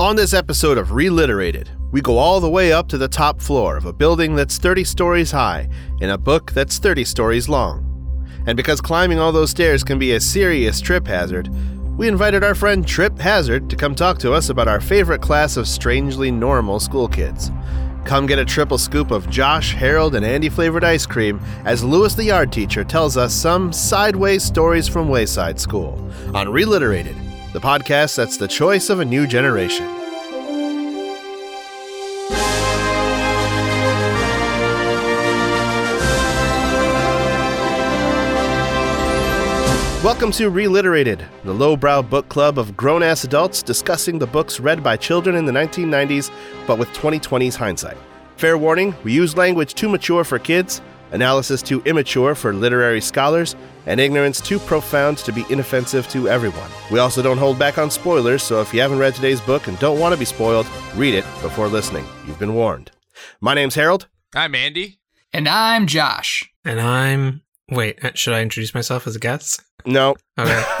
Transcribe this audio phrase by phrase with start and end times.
[0.00, 3.76] On this episode of Reliterated, we go all the way up to the top floor
[3.76, 5.68] of a building that's 30 stories high
[6.00, 7.84] in a book that's 30 stories long.
[8.46, 11.50] And because climbing all those stairs can be a serious trip hazard,
[11.98, 15.58] we invited our friend Trip Hazard to come talk to us about our favorite class
[15.58, 17.50] of strangely normal school kids.
[18.06, 22.14] Come get a triple scoop of Josh, Harold, and Andy flavored ice cream as Louis
[22.14, 27.16] the yard teacher tells us some sideways stories from Wayside School on Reliterated,
[27.52, 29.84] the podcast that's the choice of a new generation.
[40.04, 44.84] Welcome to Reliterated, the lowbrow book club of grown ass adults discussing the books read
[44.84, 46.30] by children in the 1990s,
[46.68, 47.96] but with 2020's hindsight.
[48.36, 50.80] Fair warning we use language too mature for kids,
[51.12, 53.56] analysis too immature for literary scholars,
[53.86, 56.70] and ignorance too profound to be inoffensive to everyone.
[56.90, 59.78] We also don't hold back on spoilers, so if you haven't read today's book and
[59.78, 62.04] don't want to be spoiled, read it before listening.
[62.26, 62.90] You've been warned.
[63.40, 64.06] My name's Harold.
[64.34, 64.98] I'm Andy.
[65.32, 66.50] And I'm Josh.
[66.64, 67.42] And I'm.
[67.70, 69.62] Wait, uh, should I introduce myself as a guest?
[69.86, 70.62] No, Okay,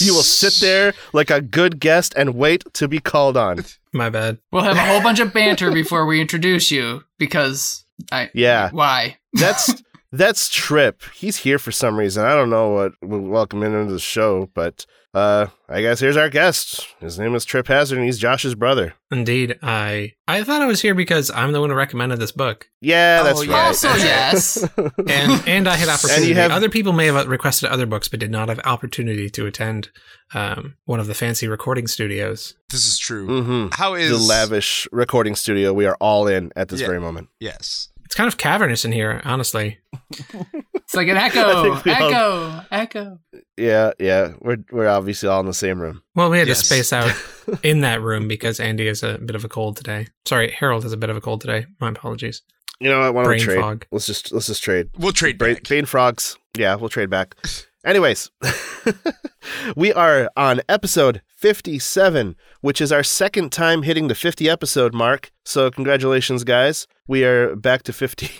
[0.00, 3.64] you will sit there like a good guest and wait to be called on.
[3.92, 4.38] my bad.
[4.52, 8.30] We'll have a whole bunch of banter before we introduce you because I.
[8.34, 8.70] Yeah.
[8.70, 9.17] Why?
[9.32, 11.02] That's that's Trip.
[11.14, 12.24] He's here for some reason.
[12.24, 16.16] I don't know what we'll welcome him into the show, but uh I guess here's
[16.16, 16.86] our guest.
[17.00, 18.94] His name is Trip Hazard and he's Josh's brother.
[19.10, 20.12] Indeed, I.
[20.26, 23.24] I thought I was here because I'm the one who recommended this book, Yeah, Oh,
[23.24, 23.52] that's yeah.
[23.54, 23.66] right.
[23.68, 24.68] Also, yes.
[24.76, 26.34] and and I had opportunity.
[26.34, 29.88] have- Other people may have requested other books, but did not have opportunity to attend
[30.34, 32.54] um, one of the fancy recording studios.
[32.70, 33.42] This is true.
[33.42, 36.86] hmm How is The lavish recording studio we are all in at this Yeah.
[36.86, 37.28] very moment.
[37.40, 37.87] Yes.
[38.08, 39.80] It's kind of cavernous in here, honestly.
[40.74, 43.18] It's like an I echo, all- echo, echo.
[43.58, 44.32] Yeah, yeah.
[44.40, 46.02] We're we're obviously all in the same room.
[46.14, 46.60] Well, we had Yes.
[46.60, 47.12] to space out
[47.62, 50.06] in that room because Andy has a bit of a cold today.
[50.26, 51.66] Sorry, Harold has a bit of a cold today.
[51.80, 52.40] My apologies.
[52.80, 53.12] You know what?
[53.14, 53.60] Why don't we Brain trade?
[53.60, 53.86] fog.
[53.92, 54.88] Let's just let's just trade.
[54.96, 55.68] We'll trade Brain, back.
[55.68, 56.38] Bane frogs.
[56.56, 57.34] Yeah, we'll trade back.
[57.88, 58.30] Anyways,
[59.76, 65.32] we are on episode 57, which is our second time hitting the 50 episode mark.
[65.46, 66.86] So, congratulations, guys.
[67.06, 68.30] We are back to 50.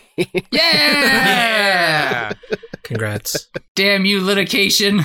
[0.53, 2.35] Yeah!
[2.83, 3.49] Congrats.
[3.75, 5.01] Damn you, litigation.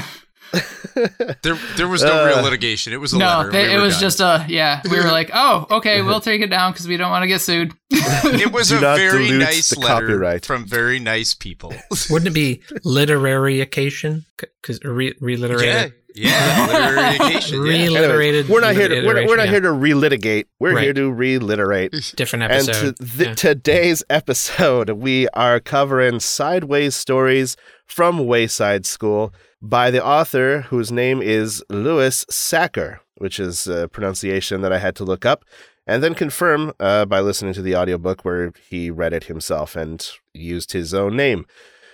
[1.41, 2.93] There, there was no Uh, real litigation.
[2.93, 3.51] It was a No, letter.
[3.51, 4.01] they, We it were was done.
[4.01, 7.09] just a, yeah, we were like, oh, okay, we'll take it down because we don't
[7.11, 7.73] want to get sued.
[7.91, 10.45] It was Do a very nice the letter copyright.
[10.45, 11.73] from very nice people.
[12.09, 14.25] Wouldn't it be literary occasion?
[14.37, 15.93] Because re- yeah, reliterated.
[16.15, 16.67] yeah.
[16.67, 17.65] Literary occasion.
[17.65, 17.73] Yeah.
[17.73, 18.49] Anyways, Reliterated.
[18.49, 19.51] we're not here to we're, not- we're not yeah.
[19.51, 20.45] here to relitigate.
[20.59, 20.83] We're Right.
[20.83, 22.13] here to reliterate.
[22.15, 22.97] Different And episode.
[22.97, 23.33] to th- Yeah.
[23.35, 27.55] today's episode, we are covering sideways stories
[27.87, 34.61] from Wayside School by the author whose name is Louis Sachar, which is a pronunciation
[34.61, 35.45] that I had to look up
[35.87, 40.05] and then confirm uh, by listening to the audiobook where he read it himself and
[40.33, 41.45] used his own name.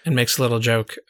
[0.03, 0.95] and makes a little joke.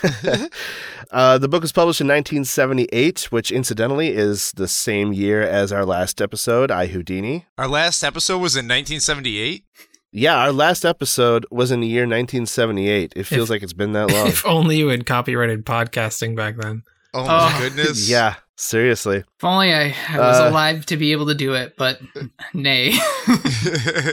[1.10, 5.84] uh, the book was published in 1978, which incidentally is the same year as our
[5.86, 7.46] last episode, I Houdini.
[7.56, 9.64] Our last episode was in 1978.
[10.12, 13.12] Yeah, our last episode was in the year 1978.
[13.14, 14.28] It feels If- like it's been that long.
[14.28, 16.82] If only you had copyrighted podcasting back then.
[17.14, 17.58] Oh my Oh.
[17.60, 18.08] goodness.
[18.08, 19.18] yeah, seriously.
[19.18, 22.00] If only I, I was Uh, alive to be able to do it, but
[22.54, 22.94] nay.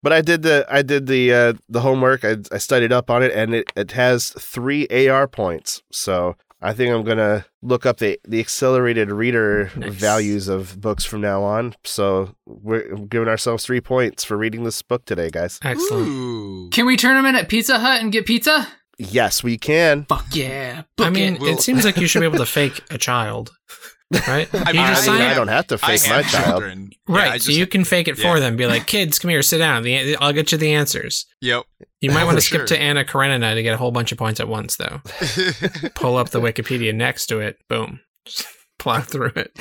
[0.00, 2.24] But I did the I did the uh, the homework.
[2.24, 5.82] I, I studied up on it, and it, it has three AR points.
[5.90, 9.92] So I think I'm gonna look up the the accelerated reader Nice.
[9.94, 11.74] values of books from now on.
[11.84, 15.60] So we're giving ourselves three points for reading this book today, guys.
[15.62, 16.08] Excellent.
[16.08, 16.68] Ooh.
[16.72, 18.66] Can we turn them in at Pizza Hut and get pizza?
[18.98, 20.04] Yes, we can.
[20.06, 20.82] Fuck yeah.
[20.96, 21.40] Book I mean, it.
[21.40, 23.52] Well- it seems like you should be able to fake a child,
[24.12, 24.48] right?
[24.54, 26.30] I you mean, just I, mean, sign I don't have to I face my have
[26.30, 26.44] child.
[26.46, 26.90] children.
[27.08, 28.24] Yeah, Right, so just- you can fake it yeah.
[28.32, 28.56] for them.
[28.56, 29.82] Be like, kids, come here, sit down.
[29.82, 31.26] The, I'll get you the answers.
[31.40, 31.64] Yep.
[32.00, 32.66] You might want to skip sure.
[32.68, 35.00] to Anna Karenina to get a whole bunch of points at once, though.
[35.94, 37.58] Pull up the Wikipedia next to it.
[37.68, 38.00] Boom.
[38.24, 38.46] Just
[38.78, 39.52] plow through it.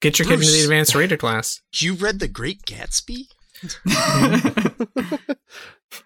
[0.00, 1.60] Get your kid into the advanced reader class.
[1.74, 3.24] you read The Great Gatsby?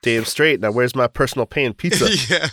[0.02, 0.61] Damn straight.
[0.61, 2.08] Now, where's my personal pain pizza?
[2.29, 2.49] yeah.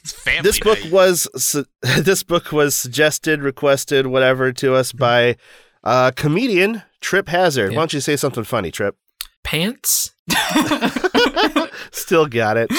[0.00, 0.92] It's family this book night.
[0.92, 1.66] was su-
[2.00, 5.36] this book was suggested, requested, whatever to us by
[5.84, 7.72] uh, comedian Trip Hazard.
[7.72, 7.76] Yeah.
[7.76, 8.96] Why don't you say something funny, Trip?
[9.42, 10.14] Pants?
[11.92, 12.70] Still got it.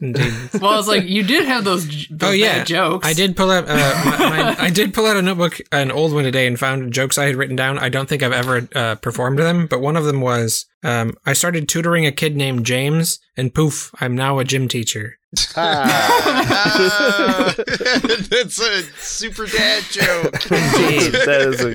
[0.00, 0.32] Indeed.
[0.60, 2.58] well, was like you did have those, those Oh, yeah.
[2.58, 3.06] bad jokes.
[3.06, 3.64] I did pull out.
[3.68, 6.92] Uh, my, my, I did pull out a notebook, an old one today, and found
[6.92, 7.78] jokes I had written down.
[7.78, 11.32] I don't think I've ever uh, performed them, but one of them was um, I
[11.32, 15.18] started tutoring a kid named James, and poof, I'm now a gym teacher.
[15.56, 17.54] Ah.
[17.56, 20.32] That's a super dad joke.
[20.48, 21.74] that is a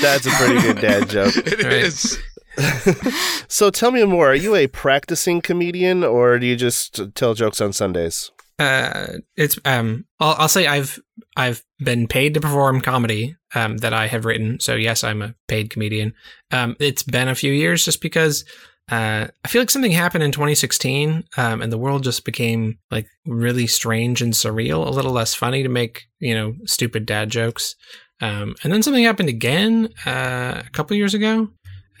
[0.00, 1.34] that's a pretty good dad joke.
[1.46, 1.72] It Right.
[1.72, 2.18] is.
[3.48, 4.30] So tell me more.
[4.30, 8.30] Are you a practicing comedian, or do you just tell jokes on Sundays?
[8.58, 10.98] Uh, it's um, I'll, I'll say I've
[11.36, 14.58] I've been paid to perform comedy um, that I have written.
[14.60, 16.14] So yes, I'm a paid comedian.
[16.50, 18.44] Um, it's been a few years just because
[18.90, 23.06] uh, I feel like something happened in 2016, um, and the world just became like
[23.26, 27.74] really strange and surreal, a little less funny to make you know stupid dad jokes.
[28.20, 31.50] Um, and then something happened again uh, a couple years ago.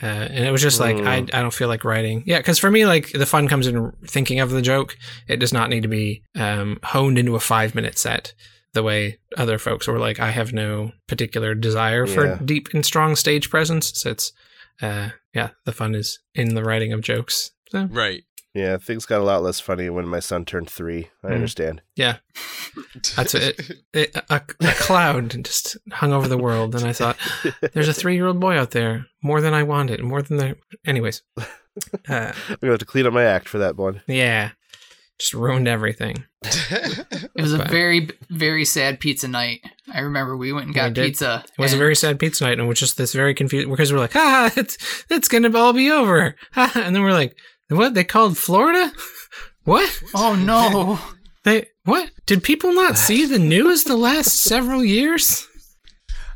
[0.02, 2.22] Uh, and it was just like I, I don't feel like writing.
[2.26, 4.96] Yeah, because for me, like the fun comes in thinking of the joke.
[5.26, 8.34] It does not need to be um, honed into a five minute set
[8.74, 10.20] the way other folks were like.
[10.20, 12.14] I have no particular desire Yeah.
[12.14, 13.90] for deep and strong stage presence.
[13.98, 14.32] So it's
[14.82, 17.52] uh, yeah, the fun is in the writing of jokes.
[17.70, 18.24] So Right.
[18.54, 21.10] Yeah, things got a lot less funny when my son turned three.
[21.22, 21.34] I Mm.
[21.34, 21.82] understand.
[21.94, 22.16] yeah,
[23.14, 23.60] that's it.
[23.92, 27.18] it a, a cloud just hung over the world, and I thought,
[27.74, 30.56] there's a three year old boy out there, more than I wanted, more than the.
[30.86, 31.44] Anyways, uh,
[32.08, 34.00] I'm gonna have to clean up my act for that one.
[34.06, 34.52] yeah,
[35.18, 36.24] just ruined everything.
[36.70, 39.60] It was a But- very, very sad pizza night.
[39.92, 41.04] I remember we went and got did.
[41.06, 41.44] pizza.
[41.58, 43.92] It was a very sad pizza night, and it was just this very confused because
[43.92, 44.76] we're like, ah, it's
[45.10, 47.36] it's gonna all be over, Ah, and then we're like,
[47.68, 47.94] what?
[47.94, 48.92] They called Florida?
[49.64, 50.00] What?
[50.14, 50.98] Oh no!
[51.42, 52.10] They what?
[52.26, 55.46] Did people not see the news the last several years?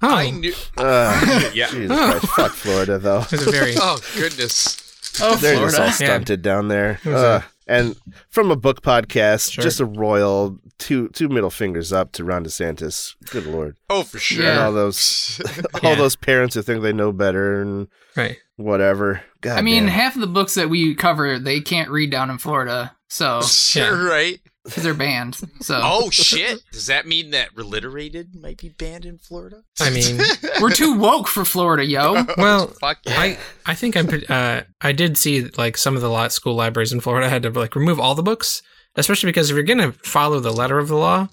[0.03, 0.53] Oh, I knew.
[0.77, 1.69] Uh, Yeah.
[1.71, 3.21] Jesus Christ, fuck Florida though.
[3.21, 4.77] it was a very Oh goodness.
[5.23, 5.93] Oh, They're just all Florida.
[5.93, 6.99] stunted down there.
[7.05, 7.97] It was Uh, and
[8.29, 9.63] from a book podcast, Sure.
[9.63, 13.15] just a royal two two middle fingers up to Ron DeSantis.
[13.31, 13.77] Good lord.
[13.89, 14.45] Oh, for sure.
[14.45, 14.65] And Yeah.
[14.67, 15.41] all those
[15.83, 15.95] all Yeah.
[15.95, 18.37] those parents who think they know better and right.
[18.57, 19.23] whatever.
[19.41, 19.93] God I mean, damn.
[19.93, 24.05] half of the books that we cover, they can't read down in Florida, so Sure,
[24.09, 24.39] right.
[24.65, 25.37] Because they're banned.
[25.61, 26.61] So Oh shit!
[26.73, 29.63] Does that mean that reliterated might be banned in Florida?
[29.81, 30.21] I mean,
[30.61, 32.25] we're too woke for Florida, yo.
[32.37, 33.19] well, Fuck yeah.
[33.19, 36.93] I I think I'm uh I did see like some of the law school libraries
[36.93, 38.63] in Florida had to like remove all the books,
[38.97, 41.29] especially because if you're gonna follow the letter of the law,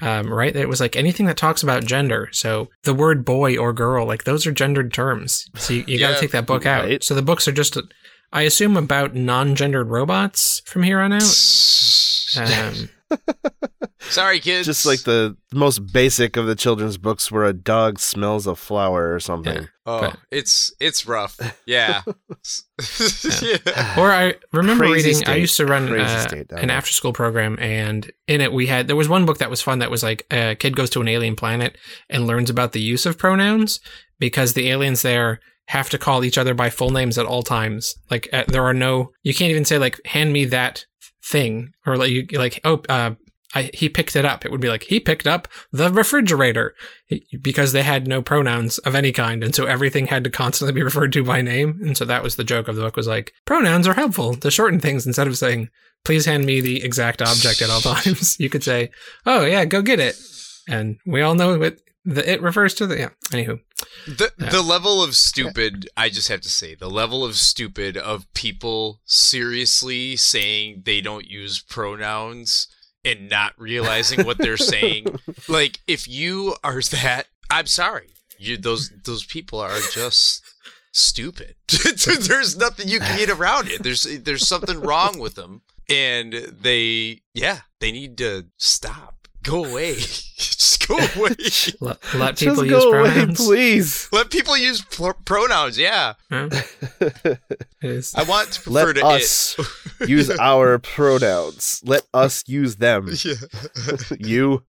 [0.00, 0.54] um, right?
[0.54, 2.28] It was like anything that talks about gender.
[2.32, 5.46] So the word boy or girl, like those are gendered terms.
[5.56, 6.84] So you, you got to take that book out.
[6.84, 7.04] Right.
[7.04, 7.76] So the books are just,
[8.32, 11.22] I assume, about non-gendered robots from here on out.
[12.36, 12.88] Um,
[14.00, 14.66] Sorry, kids.
[14.66, 19.14] just like the most basic of the children's books where a dog smells a flower
[19.14, 19.68] or something.
[19.86, 21.38] Oh, but- it's it's rough.
[21.66, 22.02] Yeah.
[23.42, 24.00] yeah.
[24.00, 25.28] Or I remember Crazy reading.
[25.28, 28.96] I used to run uh, state an after-school program, and in it we had there
[28.96, 29.80] was one book that was fun.
[29.80, 31.76] That was like a kid goes to an alien planet
[32.08, 33.80] and learns about the use of pronouns
[34.18, 37.94] because the aliens there have to call each other by full names at all times.
[38.10, 40.86] Like uh, there are no, you can't even say like "hand me that
[41.22, 42.82] thing" or like you like oh.
[42.88, 43.14] Uh,
[43.52, 44.44] I, he picked it up.
[44.44, 46.74] It would be like he picked up the refrigerator
[47.42, 50.82] because they had no pronouns of any kind, and so everything had to constantly be
[50.84, 51.80] referred to by name.
[51.82, 54.50] And so that was the joke of the book was like pronouns are helpful to
[54.50, 55.68] shorten things instead of saying
[56.04, 58.38] please hand me the exact object at all times.
[58.38, 58.90] you could say
[59.26, 60.16] oh yeah go get it,
[60.68, 62.86] and we all know what the it refers to.
[62.86, 63.08] The yeah.
[63.30, 63.60] Anywho,
[64.06, 64.50] The Yeah.
[64.50, 69.00] the level of stupid, I just have to say, the level of stupid of people
[69.04, 72.68] seriously saying they don't use pronouns
[73.04, 75.06] and not realizing what they're saying.
[75.48, 78.10] Like if you are that, I'm sorry.
[78.38, 80.42] You those those people are just
[80.92, 81.54] stupid.
[81.68, 83.82] there's nothing you can get around it.
[83.82, 89.09] There's there's something wrong with them and they yeah, they need to stop.
[89.42, 89.94] Go away.
[89.96, 91.34] just go away.
[91.80, 93.36] let, let people Just use go away, pronouns.
[93.46, 94.08] please.
[94.12, 95.78] Let people use pr- pronouns.
[95.78, 96.48] Yeah, Yeah.
[98.14, 99.56] I want to prefer Let to us
[100.06, 101.80] use our pronouns.
[101.84, 103.08] Let us use them.
[103.24, 103.34] Yeah.
[104.18, 104.64] You.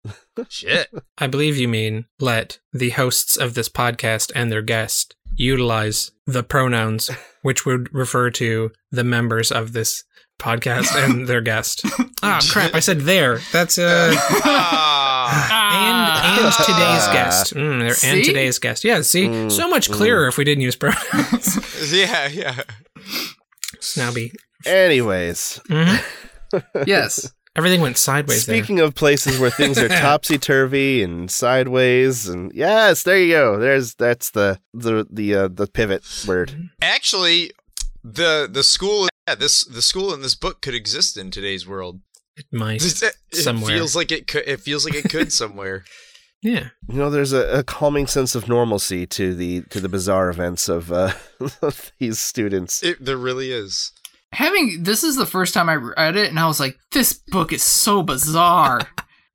[0.49, 0.89] Shit.
[1.17, 6.43] I believe you mean let the hosts of this podcast and their guest utilize the
[6.43, 7.09] pronouns
[7.41, 10.03] which would refer to the members of this
[10.39, 11.84] podcast and their guest.
[12.24, 12.74] Ah, crap!
[12.74, 13.39] I said there.
[13.51, 16.34] That's uh, Ah.
[16.34, 17.13] and and today's Ah.
[17.13, 17.53] guest.
[17.53, 18.08] Mm, there- See?
[18.10, 18.84] and today's guest.
[18.84, 19.01] Yeah.
[19.01, 21.91] See, Mm, so much clearer if we didn't use pronouns.
[21.93, 22.55] yeah, yeah.
[23.98, 24.31] now be
[24.65, 26.03] Anyways, Mhm.
[26.88, 27.31] yes.
[27.55, 28.55] everything went sideways there.
[28.58, 33.58] speaking of places where things are topsy turvy and sideways, and yes, there you go.
[33.60, 36.69] There's that's the the the uh, the pivot word.
[36.81, 37.51] Actually,
[38.03, 42.01] the the school yeah, this the school in this book could exist in today's world.
[42.36, 42.82] It might.
[43.32, 43.75] It Somewhere.
[43.75, 44.48] feels like it could.
[44.48, 45.84] It feels like it could somewhere.
[46.41, 46.70] Yeah.
[46.88, 50.70] You know, there's a, a calming sense of normalcy to the to the bizarre events
[50.70, 51.12] of uh,
[52.00, 52.82] these students.
[52.82, 53.91] It there really is.
[54.32, 57.51] having this is the first time I read it, and I was like, this book
[57.51, 58.79] is so bizarre.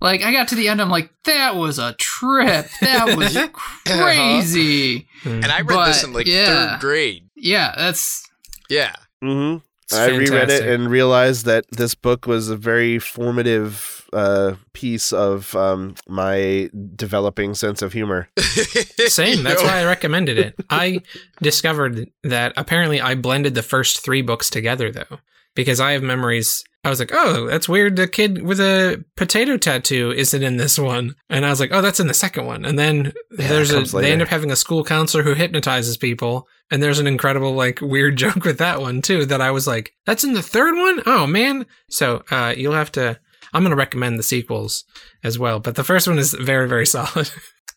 [0.01, 2.69] like I got to the end, I'm like, that was a trip.
[2.81, 3.37] That was
[3.85, 5.07] crazy.
[5.27, 6.47] And I read this in like yeah.
[6.47, 7.29] third grade.
[7.37, 8.24] Yeah, that's
[8.69, 8.95] Yeah.
[9.23, 14.55] hmm It's I reread it and realized that this book was a very formative uh,
[14.73, 18.29] piece of um, my developing sense of humor.
[18.39, 19.43] Same.
[19.43, 20.55] That's why I recommended it.
[20.71, 21.01] I
[21.43, 25.19] discovered that apparently I blended the first three books together, though,
[25.55, 26.65] because I have memories.
[26.85, 27.97] I was like, oh, that's weird.
[27.97, 31.15] The kid with a potato tattoo isn't in this one.
[31.31, 32.67] And I was like, oh, that's in the second one.
[32.67, 36.47] And then Yeah, there's a, they end up having a school counselor who hypnotizes people.
[36.71, 39.95] And there's an incredible, like, weird joke with that one, too, that I was like,
[40.05, 41.03] that's in the third one?
[41.07, 41.65] Oh, man.
[41.89, 43.19] So uh, you'll have to,
[43.55, 44.85] I'm going to recommend the sequels
[45.23, 45.61] as well.
[45.61, 47.31] But the first one is very, very solid.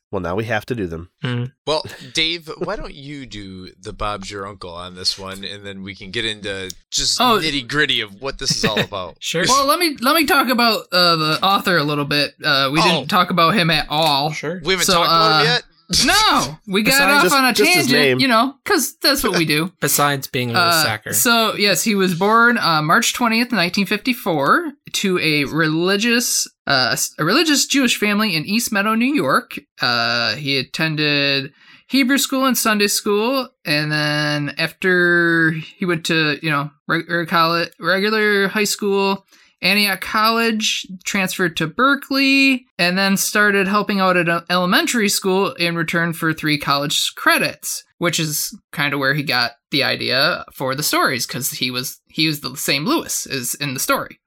[0.10, 1.10] Well, now we have to do them.
[1.22, 1.52] Mm.
[1.66, 1.84] Well,
[2.14, 5.96] Dave, why don't you do the Bob's your uncle on this one, and then we
[5.96, 7.40] can get into just Oh.
[7.44, 9.18] nitty gritty of what this is all about.
[9.22, 9.44] Sure.
[9.48, 9.66] well.
[9.66, 12.36] Let me let me talk about uh, the author a little bit.
[12.42, 12.84] Uh, we Oh.
[12.84, 14.32] didn't talk about him at all.
[14.32, 14.62] sure.
[14.64, 15.64] We haven't So, talked about uh, him yet.
[16.06, 19.46] No, we got Besides off just- on a tangent, you know, because that's what we
[19.46, 19.72] do.
[19.80, 21.14] Besides being a Uh, sacker.
[21.14, 26.98] so yes, he was born uh, March twentieth, nineteen fifty four, to a religious uh,
[27.18, 29.58] a religious Jewish family in East Meadow, New York.
[29.82, 31.54] Uh, he attended
[31.88, 37.70] Hebrew school and Sunday school, and then after he went to you know regular college,
[37.80, 39.26] regular high school.
[39.62, 45.76] Antioch College, transferred to Berkeley, and then started helping out at an elementary school in
[45.76, 50.76] return for three college credits, which is kind of where he got the idea for
[50.76, 54.20] the stories because he was he was the same Louis as in the story.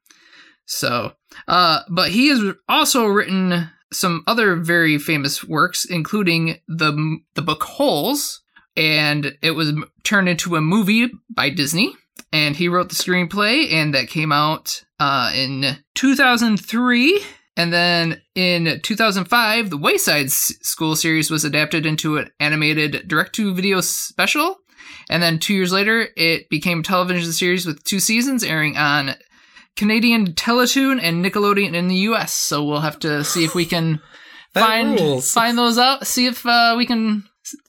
[0.66, 1.12] So,
[1.48, 7.62] uh, but he has also written some other very famous works, including the the book
[7.62, 8.40] Holes,
[8.76, 9.72] and it was
[10.04, 11.94] turned into a movie by Disney.
[12.32, 17.20] And he wrote the screenplay, and that came out uh, in 2003.
[17.56, 23.34] And then in 2005, the Wayside S- School series was adapted into an animated direct
[23.34, 24.58] to video special.
[25.08, 29.14] And then two years later, it became a television series with two seasons airing on
[29.76, 32.32] Canadian Teletoon and Nickelodeon in the US.
[32.32, 34.00] So we'll have to see if we can
[34.54, 35.32] find rules.
[35.32, 37.24] find those out, see if uh, we can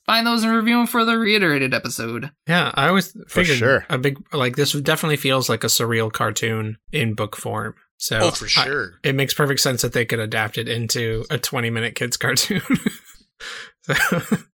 [0.05, 2.31] find those and review them for the reiterated episode.
[2.47, 3.85] yeah, I always figured sure.
[3.89, 7.75] a big like this definitely feels like a surreal cartoon in book form.
[7.97, 8.93] So Oh, for I- sure.
[9.03, 12.61] it makes perfect sense that they could adapt it into a 20 minute kids cartoon.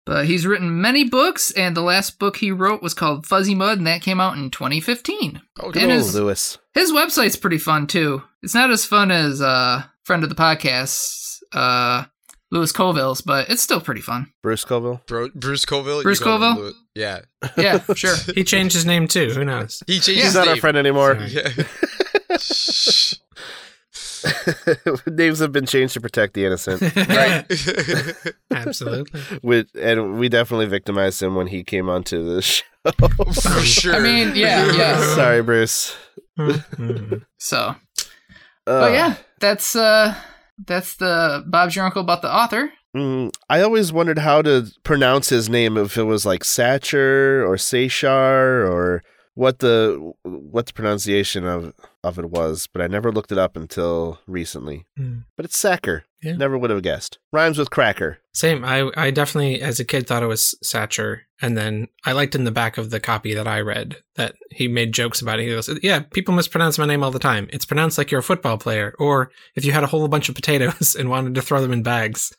[0.06, 3.78] But he's written many books, and the last book he wrote was called Fuzzy Mud,
[3.78, 5.42] and that came out in 2015.
[5.60, 6.58] oh, And Oh, his- Louis.
[6.74, 8.24] His website's pretty fun too.
[8.42, 12.06] It's not as fun as uh friend of the podcast, uh
[12.52, 14.32] Louis Coville's, but it's still pretty fun.
[14.42, 15.02] Bruce Coville.
[15.08, 16.04] Bro, Bruce Coville.
[16.04, 16.56] Bruce You Coville?
[16.56, 17.22] Lou- Yeah.
[17.58, 18.16] Yeah, sure.
[18.36, 19.30] he changed his name too.
[19.32, 19.84] Who knows?
[19.88, 20.16] He changed Yeah.
[20.16, 21.16] his He's not our friend anymore.
[21.28, 21.50] Yeah.
[25.06, 26.82] Names have been changed to protect the innocent.
[26.96, 27.46] right.
[28.52, 29.22] Absolutely.
[29.44, 32.64] With, and we definitely victimized him when he came onto the show.
[33.42, 33.96] For sure.
[33.96, 35.16] I mean, yeah, yeah.
[35.16, 35.96] Sorry, Bruce.
[36.40, 37.26] Mhm.
[37.38, 37.76] So, Uh,
[38.66, 40.16] but yeah, that's uh
[40.66, 42.72] that's the Bob's your uncle about the author.
[42.96, 47.56] mm, I always wondered how to pronounce his name if it was like Satcher or
[47.56, 49.04] Sechar or
[49.36, 51.74] what the what the pronunciation of
[52.08, 54.86] of it was, but I never looked it up until recently.
[55.00, 55.26] Mm.
[55.36, 56.04] But it's Sachar.
[56.24, 56.36] Yeah.
[56.36, 57.20] Never would have guessed.
[57.32, 58.18] Rhymes with cracker.
[58.34, 58.66] Same.
[58.66, 61.20] I, I definitely, as a kid, thought it was Satcher.
[61.42, 64.68] And then I liked in the back of the copy that I read that he
[64.68, 65.44] made jokes about it.
[65.44, 67.48] He goes, Yeah, people mispronounce my name all the time.
[67.54, 70.34] It's pronounced like you're a football player, or if you had a whole bunch of
[70.34, 72.36] potatoes and wanted to throw them in bags.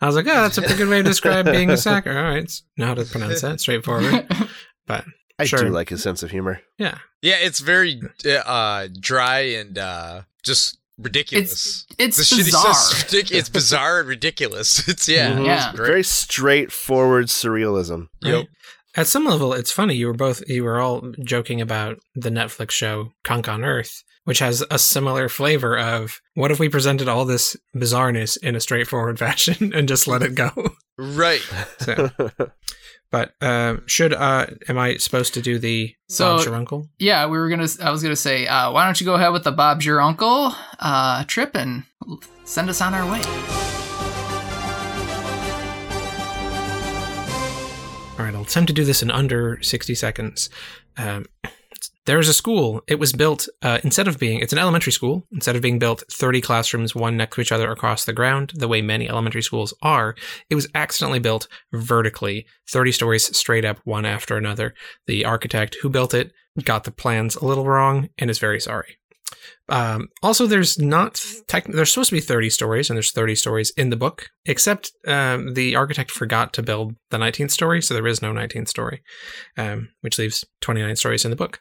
[0.00, 2.16] I was like, Oh, that's a pretty good way to describe being a sacker.
[2.16, 2.50] All right.
[2.76, 3.60] Know how to pronounce that.
[3.60, 4.26] Straightforward.
[4.84, 5.04] But
[5.38, 5.60] I Sure.
[5.60, 6.60] do like his sense of humor.
[6.76, 6.98] yeah.
[7.22, 8.02] Yeah, it's very
[8.44, 11.86] uh, dry and uh, just ridiculous.
[11.98, 12.74] It's the shit he bizarre.
[12.74, 14.86] says it's bizarre and ridiculous.
[14.92, 15.46] It's yeah, Mhm.
[15.46, 15.70] Yeah.
[15.70, 15.78] it's.
[15.78, 18.08] Very straightforward surrealism.
[18.20, 18.34] Yep.
[18.34, 18.48] Right?
[18.94, 19.94] At some level, it's funny.
[19.94, 24.40] You were both you were all joking about the Netflix show Conk on Earth, which
[24.40, 29.18] has a similar flavor of what if we presented all this bizarreness in a straightforward
[29.26, 30.50] fashion and just let it go.
[30.98, 31.40] Right.
[31.80, 32.10] So,
[33.12, 36.88] but uh, should uh, am I supposed to do the So- Bob's your uncle?
[36.98, 37.68] yeah, we were gonna.
[37.80, 40.52] I was gonna say, uh, why don't you go ahead with the Bob's your uncle
[40.80, 41.84] uh, trip and
[42.44, 43.20] send us on our way.
[48.18, 50.48] All right, I'll attempt to do this in under 60 seconds.
[50.96, 51.26] Um,
[52.06, 52.82] there is a school.
[52.86, 55.26] It was built, uh, instead of being, it's an elementary school.
[55.32, 58.68] Instead of being built 30 classrooms, one next to each other across the ground, the
[58.68, 60.16] way many elementary schools are,
[60.50, 64.74] it was accidentally built vertically, 30 stories straight up, one after another.
[65.06, 66.32] The architect who built it
[66.64, 68.98] got the plans a little wrong and is very sorry.
[69.68, 73.70] Um, also, there's not tech, there's supposed to be 30 stories, and there's 30 stories
[73.76, 78.06] in the book, except um, the architect forgot to build the 19th story, so there
[78.06, 79.02] is no 19th story,
[79.56, 81.60] um, which leaves 29 stories in the book.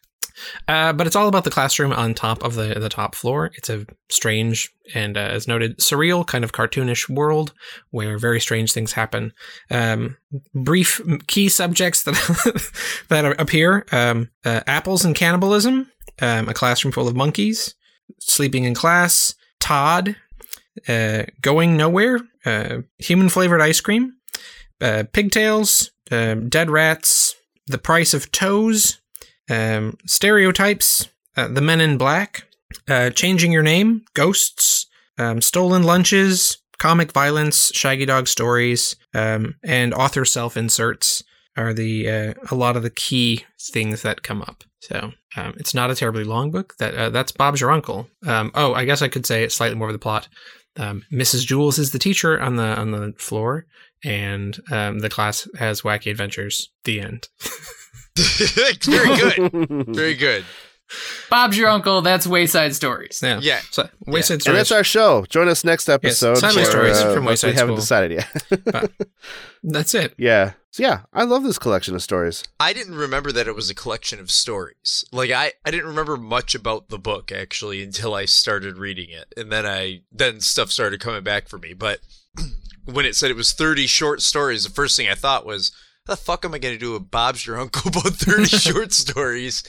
[0.68, 3.52] Uh, but it's all about the classroom on top of the the top floor.
[3.56, 7.54] It's a strange and, uh, as noted, surreal kind of cartoonish world
[7.92, 9.34] where very strange things happen.
[9.70, 10.18] Um,
[10.54, 12.72] brief key subjects that
[13.10, 17.76] that appear: um, uh, apples and cannibalism, um, a classroom full of monkeys,
[18.20, 20.16] sleeping in class, Todd,
[20.88, 24.14] uh, going nowhere, uh, human flavored ice cream,
[24.82, 27.36] uh, pigtails, dead rats,
[27.68, 29.01] the price of toes
[29.52, 32.44] um, stereotypes, uh, the men in black,
[32.88, 39.94] uh, changing your name, ghosts, um, stolen lunches, comic violence, shaggy dog stories, um, and
[39.94, 41.24] author self inserts
[41.58, 44.64] are the uh, a lot of the key things that come up.
[44.80, 46.76] So um, it's not a terribly long book.
[46.80, 48.08] That uh, that's Bob's your uncle.
[48.26, 50.28] Um, oh, I guess I could say it's slightly more of the plot.
[50.78, 51.46] Um, Mrs.
[51.46, 53.66] Jewls is the teacher on the on the floor,
[54.04, 56.70] and um, the class has wacky adventures.
[56.86, 57.28] The end.
[58.84, 59.86] Very good.
[59.96, 60.46] Very good.
[61.30, 62.02] Bob's your uncle.
[62.02, 63.22] That's Wayside Stories.
[63.24, 63.40] Yeah.
[63.42, 63.62] Yeah.
[63.72, 64.58] So, Wayside And Stories.
[64.60, 65.26] that's our show.
[65.30, 66.38] Join us next episode.
[66.38, 68.10] Silent for, Stories uh, from what Wayside We haven't School.
[68.10, 68.92] decided yet.
[69.64, 70.14] that's it.
[70.18, 70.52] yeah.
[70.72, 72.44] So yeah, I love this collection of stories.
[72.60, 75.04] I didn't remember that it was a collection of stories.
[75.12, 79.34] Like I, I didn't remember much about the book actually until I started reading it,
[79.38, 81.74] and then I then stuff started coming back for me.
[81.74, 82.00] But
[82.86, 85.74] when it said it was thirty short stories, the first thing I thought was,
[86.08, 88.94] "How the fuck am I going to do with Bob's Your Uncle about thirty short
[88.94, 89.64] stories?"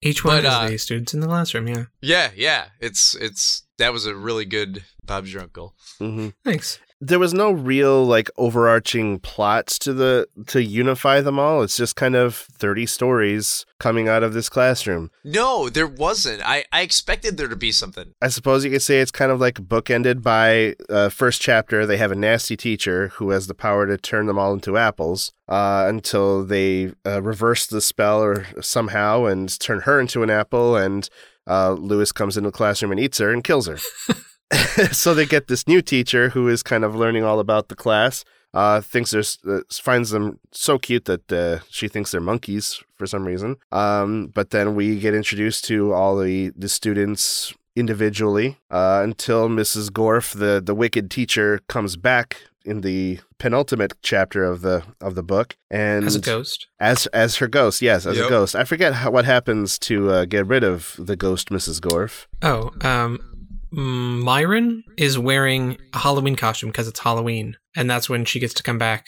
[0.00, 1.66] Each one But, is uh, the students in the classroom.
[1.66, 1.84] Yeah.
[2.00, 2.66] Yeah, yeah.
[2.80, 5.74] It's it's that was a really good Bob's Your Uncle.
[5.98, 6.78] hmm Thanks.
[7.04, 11.62] There was no real like overarching plots to the to unify them all.
[11.62, 15.10] It's just kind of thirty stories coming out of this classroom.
[15.24, 16.42] No, there wasn't.
[16.44, 18.14] I I expected there to be something.
[18.22, 21.86] I suppose you could say it's kind of like bookended by uh, first chapter.
[21.86, 25.32] They have a nasty teacher who has the power to turn them all into apples
[25.48, 30.76] uh, until they uh, reverse the spell or somehow and turn her into an apple.
[30.76, 31.08] And
[31.48, 33.78] uh, Louis comes into the classroom and eats her and kills her.
[34.92, 38.24] so they get this new teacher who is kind of learning all about the class.
[38.54, 43.06] Uh, thinks there's uh, finds them so cute that uh, she thinks they're monkeys for
[43.06, 43.56] some reason.
[43.72, 49.88] Um, but then we get introduced to all the the students individually uh, until Mrs.
[49.90, 55.22] Gorf, the the wicked teacher, comes back in the penultimate chapter of the of the
[55.22, 56.68] book and As a ghost.
[56.78, 60.24] as as her ghost yes as a ghost i forget how, what happens to uh,
[60.26, 63.18] get rid of the ghost mrs gorf Oh, um,
[63.72, 68.62] Myron is wearing a Halloween costume because it's Halloween, and that's when she gets to
[68.62, 69.06] come back.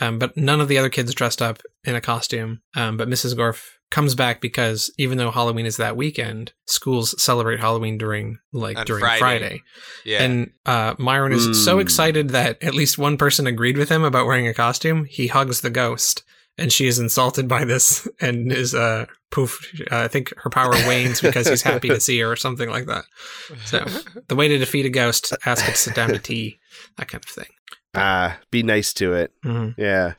[0.00, 2.60] Um, but none of the other kids dressed up in a costume.
[2.74, 3.34] Um, but Mrs.
[3.36, 8.76] Gorf comes back because even though Halloween is that weekend, schools celebrate Halloween during like
[8.76, 9.20] On during Friday.
[9.20, 9.62] Friday.
[10.04, 10.22] Yeah.
[10.24, 11.82] And uh, Myron is so Mm.
[11.82, 15.04] excited that at least one person agreed with him about wearing a costume.
[15.04, 16.24] He hugs the ghost,
[16.58, 19.60] and she is insulted by this and is uh poof.
[19.90, 22.86] Uh, I think her power wanes because he's happy to see her or something like
[22.86, 23.04] that.
[23.64, 23.84] So
[24.28, 26.58] the way to defeat a ghost: ask it to sit down to tea,
[26.96, 27.48] that kind of thing.
[27.94, 30.14] ah be nice to it hmm yeah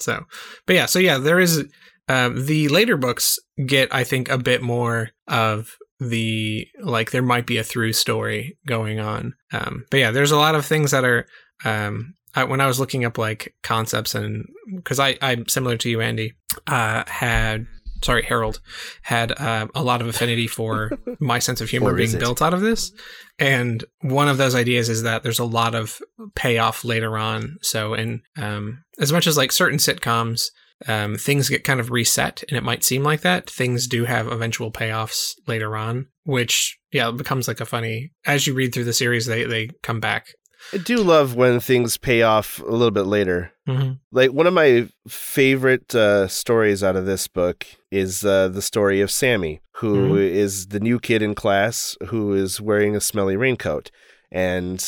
[0.00, 0.24] So,
[0.66, 1.64] but yeah, so yeah, there is
[2.08, 7.46] um, the later books get, I think, a bit more of the like there might
[7.46, 9.34] be a through story going on.
[9.52, 11.26] Um, but yeah, there's a lot of things that are.
[11.64, 15.90] Um, I, when I was looking up like concepts and because I I'm similar to
[15.90, 16.34] you, Andy,
[16.66, 17.66] uh, had
[18.02, 18.60] sorry Harold
[19.02, 20.90] had uh, a lot of affinity for
[21.20, 22.18] my sense of humor being it?
[22.20, 22.92] built out of this.
[23.38, 26.00] And one of those ideas is that there's a lot of
[26.34, 27.56] payoff later on.
[27.62, 30.50] So, and um, as much as like certain sitcoms,
[30.88, 34.28] um, things get kind of reset, and it might seem like that, things do have
[34.28, 38.12] eventual payoffs later on, which yeah it becomes like a funny.
[38.24, 40.28] As you read through the series, they they come back.
[40.72, 43.92] I do love when things pay off a little bit later Mm-hmm.
[44.10, 49.00] like one of my favorite uh, stories out of this book is uh, the story
[49.00, 53.92] of Sammy, who is the new kid in class who is wearing a smelly raincoat.
[54.32, 54.84] And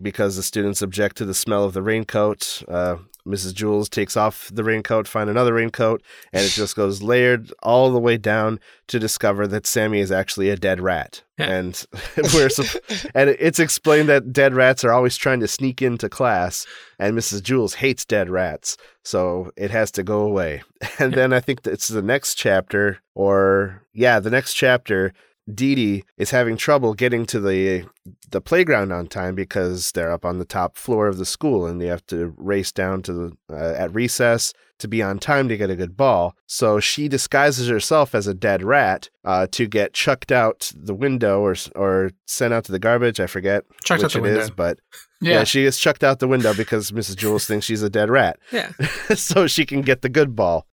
[0.00, 3.54] because the students object to the smell of the raincoat, uh, Mrs.
[3.54, 8.00] Jewls takes off the raincoat, find another raincoat, and it just goes layered all the
[8.00, 8.58] way down
[8.88, 11.22] to discover that Sammy is actually a dead rat.
[11.38, 11.84] And
[12.34, 12.48] we're
[13.14, 16.66] and it's explained that dead rats are always trying to sneak into class,
[16.98, 17.40] and Mrs.
[17.40, 20.62] Jewls hates dead rats, so it has to go away.
[20.98, 25.12] And then I think it's the next chapter, or yeah, the next chapter
[25.50, 27.84] Deedee is having trouble getting to the
[28.30, 31.80] the playground on time because they're up on the top floor of the school and
[31.80, 35.56] they have to race down to the uh, at recess to be on time to
[35.56, 36.34] get a good ball.
[36.46, 41.40] So she disguises herself as a dead rat uh, to get chucked out the window
[41.40, 43.18] or or sent out to the garbage.
[43.20, 44.54] I forget Chucked out which the it is, window.
[44.56, 44.78] but
[45.30, 45.44] yeah.
[45.44, 47.16] she is chucked out the window because Mrs.
[47.16, 48.72] Jewls thinks she's a dead rat, Yeah.
[49.14, 50.66] so she can get the good ball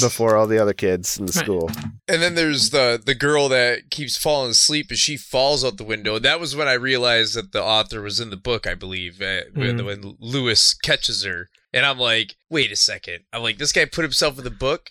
[0.00, 1.44] before all the other kids in the Right.
[1.44, 1.70] school.
[2.08, 5.84] And then there's the the girl that keeps falling asleep and she falls out the
[5.84, 6.18] window.
[6.18, 9.42] That was when I realized that the author was in the book, I believe, uh,
[9.54, 9.84] when, Mhm.
[9.86, 11.48] when Louis catches her.
[11.72, 13.24] And I'm like, wait a second.
[13.32, 14.90] I'm like, this guy put himself in the book.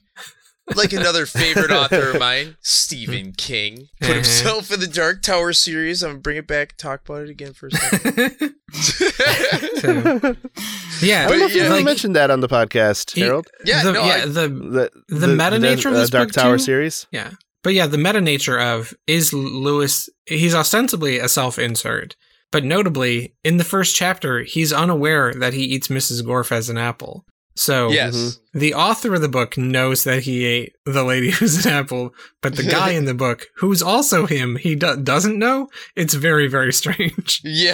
[0.76, 4.16] Like another favorite author of mine, Stephen King, put Mhm.
[4.16, 6.02] himself in the Dark Tower series.
[6.02, 8.56] I'm gonna bring it back, talk about it again for a second.
[8.72, 9.08] So,
[11.02, 11.26] yeah.
[11.26, 13.48] I don't know if you yeah, ever like- mentioned that on the podcast, He- Harold.
[13.66, 16.58] yeah, the, no, yeah, I- the The The meta nature of uh, this Dark Tower
[16.58, 16.64] too?
[16.64, 17.08] series.
[17.12, 17.32] Yeah.
[17.64, 22.16] But yeah, the meta nature of is Louis, he's ostensibly a self insert.
[22.52, 26.22] But notably, in the first chapter, he's unaware that he eats Mrs.
[26.22, 27.26] Gorf as an apple.
[27.56, 28.40] So yes.
[28.54, 32.56] the author of the book knows that he ate the lady who's an apple, but
[32.56, 35.70] the guy in the book, who's also him, he do- doesn't know.
[35.96, 37.42] It's very, very strange.
[37.54, 37.74] Yeah.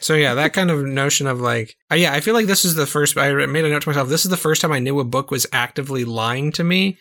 [0.00, 2.74] So yeah, that kind of notion of like, uh, yeah, I feel like this is
[2.74, 3.16] the first.
[3.16, 4.08] I made a note to myself.
[4.08, 6.98] This is the first time I knew a book was actively lying to me,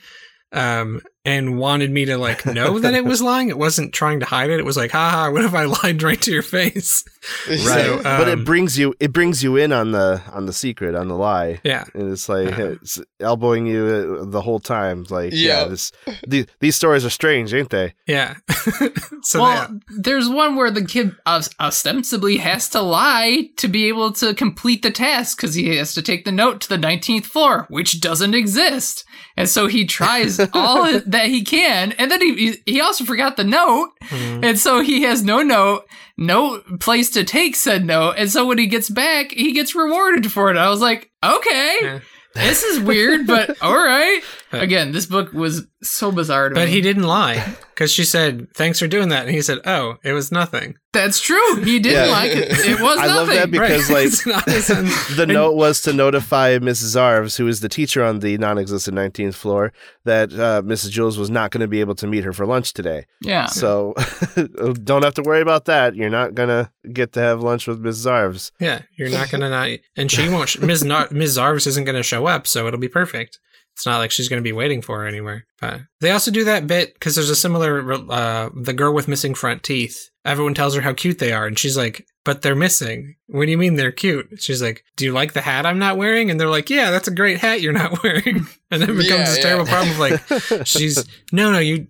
[0.53, 3.49] um, and wanted me to like know that it was lying.
[3.49, 4.59] It wasn't trying to hide it.
[4.59, 7.03] It was like, haha, what if I lied right to your face?
[7.47, 10.53] Right, So, but um, it brings you it brings you in on the on the
[10.53, 12.75] secret on the lie, Yeah, and it's like Uh-huh.
[12.81, 15.05] it's elbowing you uh, the whole time.
[15.09, 15.65] Like, yeah, Yeah.
[15.67, 15.91] this
[16.27, 17.93] these, these stories are strange, ain't they?
[18.07, 18.35] yeah.
[19.23, 21.13] so well, yeah, there's one where the kid
[21.59, 26.01] ostensibly has to lie to be able to complete the task because he has to
[26.01, 29.03] take the note to the 19th floor, which doesn't exist.
[29.35, 33.43] And so he tries all that he can, and then he he also forgot the
[33.43, 34.43] note, Mhm.
[34.45, 35.85] and so he has no note,
[36.17, 40.31] no place to take said note, and so when he gets back, he gets rewarded
[40.31, 40.57] for it.
[40.57, 41.99] I was like, okay, Yeah.
[42.35, 44.21] this is weird, but all right.
[44.51, 46.71] But- Again, this book was so bizarre to but me.
[46.73, 50.13] he didn't lie because she said, "Thanks for doing that," and he said, "Oh, it
[50.13, 51.57] was nothing." That's true.
[51.63, 52.11] He didn't Yeah.
[52.11, 52.49] like it.
[52.65, 53.15] It was I nothing.
[53.15, 53.95] love that because Right.
[53.97, 57.69] like It's not a sense- the note was to notify Miss Zarves, who is the
[57.69, 59.73] teacher on the non-existent 19th floor,
[60.05, 60.91] that uh, Mrs.
[60.91, 63.05] Jewls was not going to be able to meet her for lunch today.
[63.21, 63.47] yeah.
[63.47, 63.93] So
[64.83, 65.95] don't have to worry about that.
[65.95, 68.51] You're not gonna get to have lunch with Miss Zarves.
[68.59, 70.49] Yeah, you're not gonna not, and she won't.
[70.49, 70.83] sh- Ms.
[70.83, 71.37] Nar- Ms.
[71.37, 73.39] Zarves isn't gonna show up, so it'll be perfect.
[73.77, 75.45] It's not like she's gonna be waiting for her anywhere.
[75.61, 79.35] But they also do that bit because there's a similar, uh, the girl with missing
[79.35, 80.09] front teeth.
[80.25, 83.17] Everyone tells her how cute they are, and she's like, "But they're missing.
[83.27, 85.95] What do you mean they're cute?" She's like, "Do you like the hat I'm not
[85.95, 88.97] wearing?" And they're like, "Yeah, that's a great hat you're not wearing." And then it
[88.97, 89.43] becomes yeah.
[89.43, 91.85] terrible problem of like, she's no no you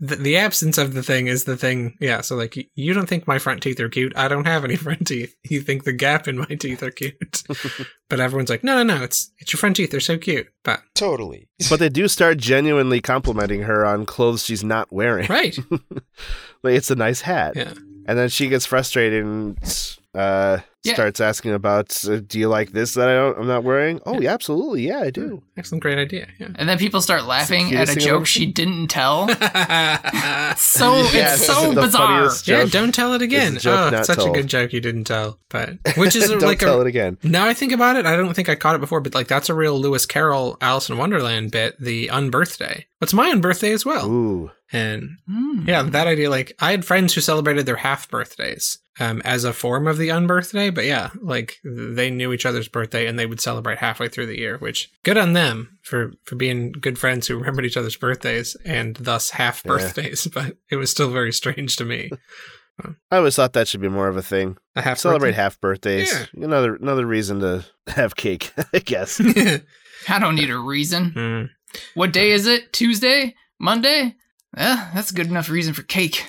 [0.00, 3.26] the, the absence of the thing is the thing yeah so like you don't think
[3.26, 4.12] my front teeth are cute.
[4.16, 5.34] I don't have any front teeth.
[5.44, 7.42] You think the gap in my teeth are cute.
[8.08, 9.90] But everyone's like no no no it's it's your front teeth.
[9.90, 10.46] They're so cute.
[10.62, 11.48] But totally.
[11.70, 15.26] but they do start genuinely complimenting her on clothes she's not wearing.
[15.28, 15.58] right.
[16.62, 17.56] Like it's a nice hat.
[17.56, 17.72] yeah.
[18.08, 19.58] And then she gets frustrated and
[20.14, 20.94] uh, Yeah.
[20.94, 24.20] starts asking about, uh, "Do you like this that I don't, I'm not wearing?" Oh,
[24.20, 25.42] yeah, absolutely, yeah, I do.
[25.56, 29.26] excellent great idea yeah And then people start laughing at a joke she didn't tell.
[30.56, 32.06] So Yeah, it's so bizarre.
[32.08, 32.70] funniest joke.
[32.70, 34.36] don't tell it again It's joke oh it's such told.
[34.36, 37.18] a good joke you didn't tell but which is don't like tell a, it again.
[37.22, 39.48] Now I think about it, I don't think I caught it before, but like that's
[39.48, 42.84] a real Lewis Carroll Alice in Wonderland bit, the unbirthday.
[43.00, 44.06] It's my unbirthday as well.
[44.10, 45.64] Ooh, And Hmm.
[45.68, 49.52] yeah, that idea, like I had friends who celebrated their half birthdays um, as a
[49.52, 53.40] form of the unbirthday, but yeah, like they knew each other's birthday and they would
[53.40, 57.36] celebrate halfway through the year, which good on them for, for being good friends who
[57.36, 59.68] remembered each other's birthdays and thus half Yeah.
[59.72, 62.10] birthdays, but it was still very strange to me.
[63.10, 64.58] I always thought that should be more of a thing.
[64.74, 65.42] A half Celebrate birthday?
[65.42, 66.12] half birthdays.
[66.12, 66.44] Yeah.
[66.44, 69.18] Another another reason to have cake, I guess.
[70.08, 71.12] I don't need a reason.
[71.12, 71.50] Mm.
[71.94, 72.74] What day is it?
[72.74, 73.34] Tuesday?
[73.58, 74.14] Monday?
[74.58, 76.26] Eh, that's a good enough reason for cake.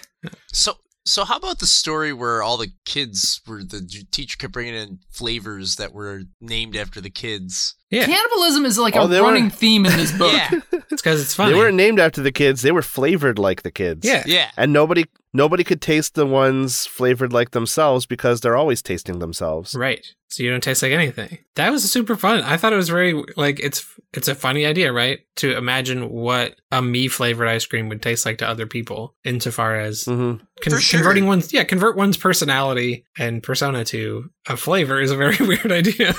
[0.54, 0.76] So
[1.08, 5.00] so how about the story where all the kids were the teacher kept bringing in
[5.10, 7.76] flavors that were named after the kids?
[7.90, 10.34] Yeah, Cannibalism is like Oh, a they were- running theme in this book.
[10.34, 10.50] Yeah.
[10.72, 11.54] it's because it's funny.
[11.54, 14.06] They weren't named after the kids; they were flavored like the kids.
[14.06, 14.52] yeah, Yeah.
[14.58, 19.74] and nobody nobody could taste the ones flavored like themselves because they're always tasting themselves.
[19.76, 20.06] Right.
[20.30, 21.38] So you don't taste like anything.
[21.56, 22.42] That was super fun.
[22.42, 25.20] I thought it was very like it's it's a funny idea, right?
[25.38, 29.80] To imagine what a me flavored ice cream would taste like to other people, insofar
[29.80, 30.44] as mm-hmm.
[30.62, 31.00] con- sure.
[31.00, 35.72] converting one's yeah, convert one's personality and persona to a flavor is a very weird
[35.72, 36.14] idea.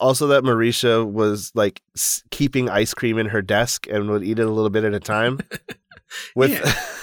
[0.00, 4.38] Also, that Maurecia was like s- keeping ice cream in her desk and would eat
[4.38, 5.38] it a little bit at a time.
[6.34, 6.52] with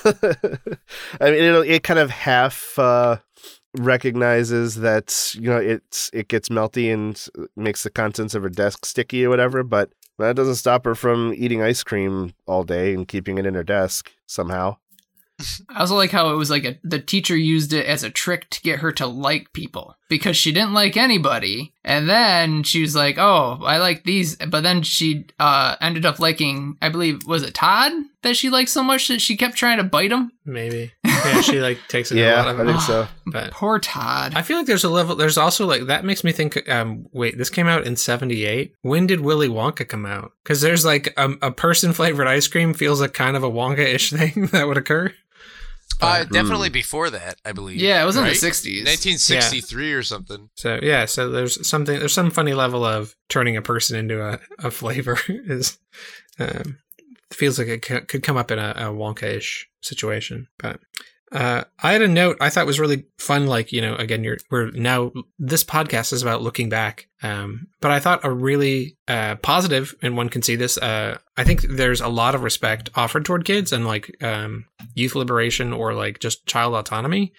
[1.21, 3.17] I mean it it kind of half uh
[3.75, 8.85] recognizes that you know it's it gets melty and makes the contents of her desk
[8.85, 13.07] sticky or whatever but that doesn't stop her from eating ice cream all day and
[13.07, 14.75] keeping it in her desk somehow
[15.69, 18.49] I also like how it was like a, the teacher used it as a trick
[18.49, 21.73] to get her to like people because she didn't like anybody.
[21.83, 26.19] And then she was like, "Oh, I like these." But then she uh, ended up
[26.19, 29.77] liking, I believe, was it Todd that she liked so much that she kept trying
[29.77, 30.31] to bite him.
[30.45, 30.91] Maybe.
[31.27, 34.33] Yeah, she like takes it yeah a lot of i think so But Poor Todd.
[34.35, 35.15] I feel like there's a level.
[35.15, 36.69] There's also like that makes me think.
[36.69, 38.73] Um, wait, this came out in '78.
[38.81, 40.31] When did Willy Wonka come out?
[40.43, 43.79] Because there's like a, a person flavored ice cream feels like kind of a Wonka
[43.79, 45.13] ish thing that would occur.
[46.01, 47.77] Uh, definitely before that, I believe.
[47.77, 48.85] yeah, it was in the '60s.
[48.85, 50.49] 1963 or something.
[50.55, 51.99] So yeah, so there's something.
[51.99, 55.77] There's some funny level of turning a person into a, a flavor is.
[56.39, 56.77] Um,
[57.33, 60.79] feels like it c- could come up in a, a Wonka ish situation, but.
[61.31, 63.47] Uh, I had a note I thought was really fun.
[63.47, 67.07] Like, you know, again, you're, we're now, this podcast is about looking back.
[67.21, 71.43] Um, but I thought a really, uh, positive, and one can see this, uh, I
[71.43, 75.93] think there's a lot of respect offered toward kids and like, um, youth liberation or
[75.93, 77.33] like just child autonomy,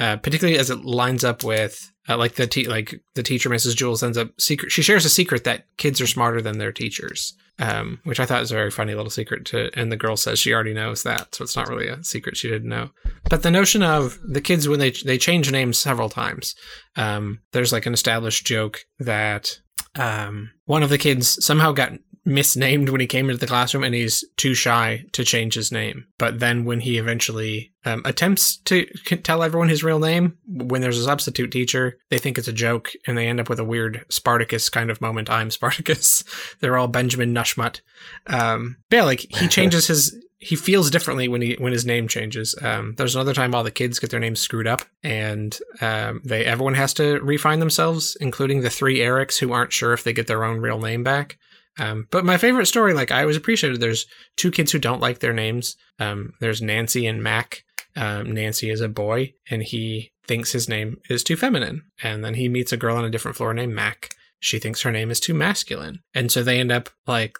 [0.00, 3.76] uh, particularly as it lines up with, uh, like the te- like the teacher, Mrs.
[3.76, 4.72] Jewls ends up secret.
[4.72, 8.40] She shares a secret that kids are smarter than their teachers um, which I thought
[8.40, 9.70] was a very funny little secret to.
[9.78, 12.48] And the girl says she already knows that, so it's not really a secret she
[12.48, 12.90] didn't know.
[13.28, 16.54] But the notion of the kids when they they change names several times,
[16.96, 19.58] um, there's like an established joke that
[19.94, 21.92] um, one of the kids somehow got
[22.28, 26.06] misnamed when he came into the classroom and he's too shy to change his name.
[26.18, 28.84] But then when he eventually um, attempts to
[29.22, 32.92] tell everyone his real name, when there's a substitute teacher, they think it's a joke
[33.06, 35.30] and they end up with a weird Spartacus kind of moment.
[35.30, 36.22] I'm Spartacus.
[36.60, 37.80] They're all Benjamin Nushmutt.
[38.26, 40.16] Um, yeah, like he changes his.
[40.40, 42.54] He feels differently when he when his name changes.
[42.62, 46.44] Um, there's another time all the kids get their names screwed up, and um, they
[46.44, 50.28] everyone has to refine themselves, including the three Erics who aren't sure if they get
[50.28, 51.38] their own real name back.
[51.78, 55.20] Um, but my favorite story, like I always appreciated, there's two kids who don't like
[55.20, 55.76] their names.
[55.98, 57.64] Um, there's Nancy and Mac.
[57.96, 61.82] Um, Nancy is a boy, and he thinks his name is too feminine.
[62.02, 64.10] And then he meets a girl on a different floor named Mac.
[64.40, 67.38] She thinks her name is too masculine, and so they end up like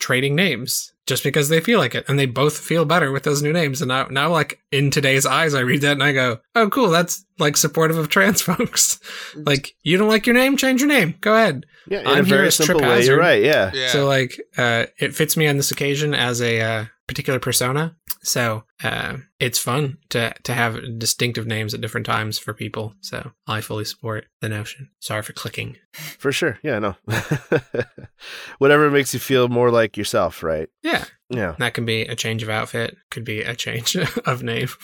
[0.00, 3.42] trading names just because they feel like it, and they both feel better with those
[3.42, 3.80] new names.
[3.82, 6.90] And now, now, like in today's eyes, I read that and I go, "Oh, cool!
[6.90, 8.98] That's like supportive of trans folks.
[9.36, 11.14] like, you don't like your name, change your name.
[11.20, 13.10] Go ahead." yeah in I'm a here very as Trip simple way Hazard.
[13.12, 13.88] you're right yeah Yeah.
[13.88, 17.96] So like uh it fits me on this occasion as a uh, particular persona.
[18.22, 22.94] So uh it's fun to to have distinctive names at different times for people.
[23.00, 24.90] So I fully support the notion.
[25.00, 25.76] Sorry for clicking.
[26.18, 26.92] for sure yeah no
[28.58, 31.04] whatever makes you feel more like yourself right Yeah.
[31.30, 33.96] yeah That can be a change of outfit, could be a change
[34.26, 34.68] of name.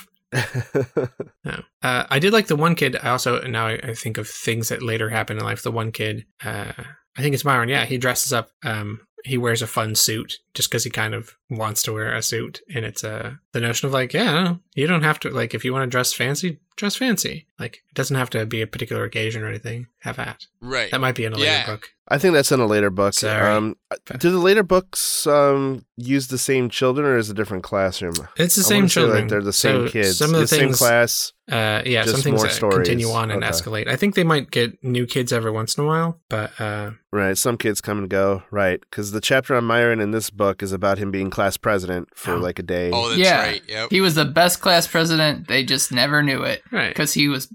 [1.44, 1.62] No.
[1.82, 2.96] Uh, I did like the one kid.
[3.00, 5.62] I also now I, I think of things that later happen in life.
[5.62, 6.72] The one kid, uh,
[7.16, 7.68] I think it's Myron.
[7.68, 8.50] Yeah, he dresses up.
[8.64, 12.22] Um, he wears a fun suit just because he kind of wants to wear a
[12.22, 15.64] suit, and it's uh, the notion of like, yeah, you don't have to like if
[15.64, 17.46] you want to dress fancy, dress fancy.
[17.58, 19.86] Like it doesn't have to be a particular occasion or anything.
[20.00, 20.46] Have at.
[20.60, 20.90] right.
[20.90, 21.66] That might be in a later Yeah.
[21.66, 21.90] book.
[22.08, 23.14] I think that's in a later book.
[23.14, 23.52] Sorry.
[23.52, 23.74] Um,
[24.18, 28.14] do the later books um, use the same children, or is it a different classroom?
[28.36, 29.26] It's the I same wanna like, children.
[29.28, 30.18] they're the same So kids.
[30.18, 31.32] Some of the, same things, class.
[31.50, 32.76] Uh, yeah, Just some things more that stories.
[32.88, 33.50] continue on and Okay.
[33.52, 33.88] escalate.
[33.88, 37.36] I think they might get new kids every once in a while, but uh, Right.
[37.36, 38.44] Some kids come and go.
[38.52, 38.80] Right.
[38.80, 42.34] Because the chapter on Myron in this book is about him being class president for
[42.34, 42.38] Oh.
[42.38, 42.90] like a day.
[42.92, 43.40] oh, that's Yeah.
[43.42, 43.62] right.
[43.68, 43.88] Yep.
[43.90, 45.48] He was the best class president.
[45.48, 46.88] They just never knew it right.
[46.90, 47.48] because he was.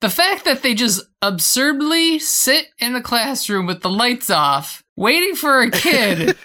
[0.00, 5.34] The fact that they just absurdly sit in the classroom with the lights off, waiting
[5.34, 6.36] for a kid.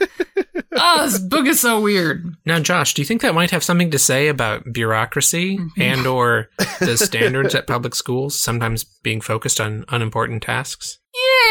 [0.76, 2.34] oh, this book is so weird.
[2.46, 5.82] Now, Josh, do you think that might have something to say about bureaucracy Mm-hmm.
[5.82, 11.00] and or the standards at public schools sometimes being focused on unimportant tasks?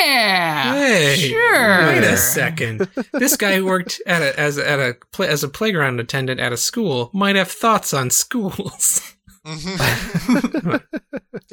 [0.00, 0.72] Yeah.
[0.74, 1.86] Hey, sure.
[1.88, 2.88] Wait a second.
[3.12, 6.56] This guy who worked at a, as at a as a playground attendant at a
[6.56, 9.14] school might have thoughts on schools.
[9.46, 10.76] Mm-hmm.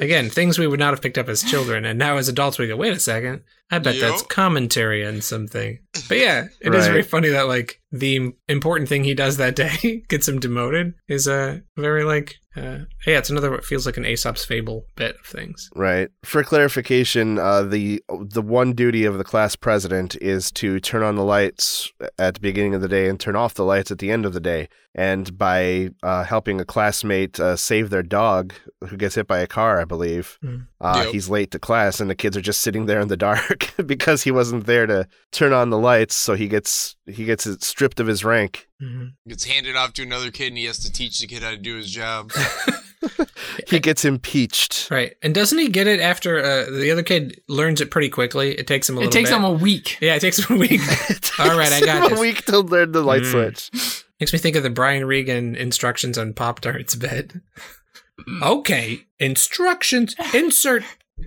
[0.00, 2.68] Again, things we would not have picked up as children, and now as adults we
[2.68, 3.42] go, wait a second.
[3.70, 5.78] I bet that's commentary on something.
[6.08, 6.90] But yeah, it is Right.
[6.90, 11.26] very funny that like the important thing he does that day gets him demoted is
[11.26, 15.24] a very like uh, yeah, it's another what feels like an Aesop's fable bit of
[15.26, 15.70] things.
[15.76, 16.08] Right.
[16.24, 21.14] For clarification, uh, the the one duty of the class president is to turn on
[21.16, 24.10] the lights at the beginning of the day and turn off the lights at the
[24.10, 24.68] end of the day.
[24.94, 28.54] And by uh, helping a classmate uh, save their dog
[28.88, 30.66] who gets hit by a car, I believe, Mm.
[30.80, 31.12] Uh, Yep.
[31.12, 34.22] he's late to class, and the kids are just sitting there in the dark because
[34.22, 36.14] he wasn't there to turn on the lights.
[36.14, 39.14] So he gets he gets stripped of his rank Mhm.
[39.26, 41.56] Gets handed off to another kid, and he has to teach the kid how to
[41.56, 42.30] do his job.
[43.68, 44.88] He gets impeached.
[44.90, 45.14] Right.
[45.22, 48.52] And doesn't he get it after uh, the other kid learns it pretty quickly?
[48.58, 49.36] It takes him a It takes bit.
[49.36, 49.98] him a week.
[50.00, 50.80] yeah, it takes him a week.
[51.38, 52.18] All right, I got him this.
[52.18, 53.30] a week to learn the light Mm.
[53.30, 54.04] switch.
[54.20, 57.34] Makes me think of the Brian Regan instructions on Pop Tarts bit.
[58.42, 60.14] okay, instructions.
[60.34, 60.84] Insert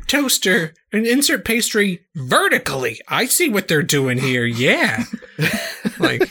[0.07, 2.99] toaster and insert pastry vertically.
[3.07, 4.45] I see what they're doing here.
[4.45, 5.03] Yeah.
[5.99, 6.29] like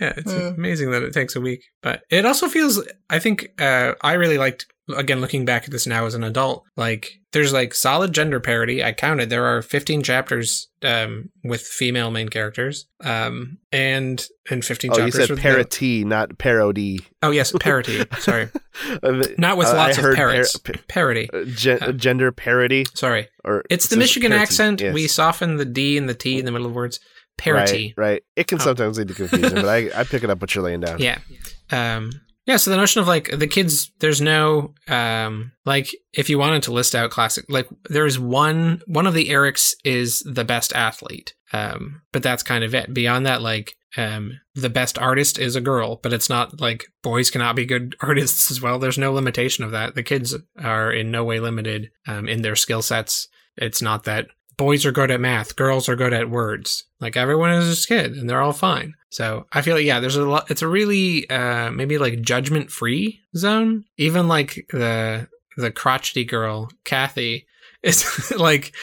[0.00, 0.52] Yeah, it's Uh.
[0.56, 1.64] amazing that it takes a week.
[1.82, 5.86] But it also feels I think uh I really liked again looking back at this
[5.86, 8.82] now as an adult, like there's like solid gender parity.
[8.84, 12.86] I counted there are 15 chapters um with female main characters.
[13.04, 17.00] Um and and 15 Oh, you chapters said with male- parity, not parody.
[17.22, 18.04] Oh yes, parity.
[18.18, 18.48] Sorry.
[19.02, 20.56] Uh, Not with uh, lots of parrots.
[20.58, 21.28] par- Parody.
[21.32, 23.28] uh, gen- Uh, gender parody, Sorry.
[23.44, 24.80] or It's the Michigan parity, accent.
[24.80, 24.94] yes.
[24.94, 26.98] We soften the D and the T in the middle of words.
[27.38, 27.94] Parity.
[27.96, 28.22] Right, right.
[28.36, 28.64] It can Oh.
[28.64, 30.98] sometimes lead to confusion, but I, I pick it up what you're laying down.
[31.00, 31.18] Yeah.
[31.70, 32.10] Um
[32.44, 36.64] yeah, so the notion of like the kids there's no um like if you wanted
[36.64, 41.34] to list out classic like there's one one of the Erics is the best athlete.
[41.52, 42.92] Um but that's kind of it.
[42.92, 47.30] Beyond that like um the best artist is a girl, but it's not like boys
[47.30, 48.78] cannot be good artists as well.
[48.78, 49.94] There's no limitation of that.
[49.94, 53.28] The kids are in no way limited um in their skill sets.
[53.56, 54.26] It's not that
[54.56, 56.86] boys are good at math, girls are good at words.
[57.00, 58.94] Like everyone is a kid and they're all fine.
[59.12, 62.70] So I feel like yeah, there's a lot it's a really uh maybe like judgment
[62.70, 63.84] free zone.
[63.98, 67.46] Even like the the crotchety girl, Kathy,
[67.82, 68.74] is like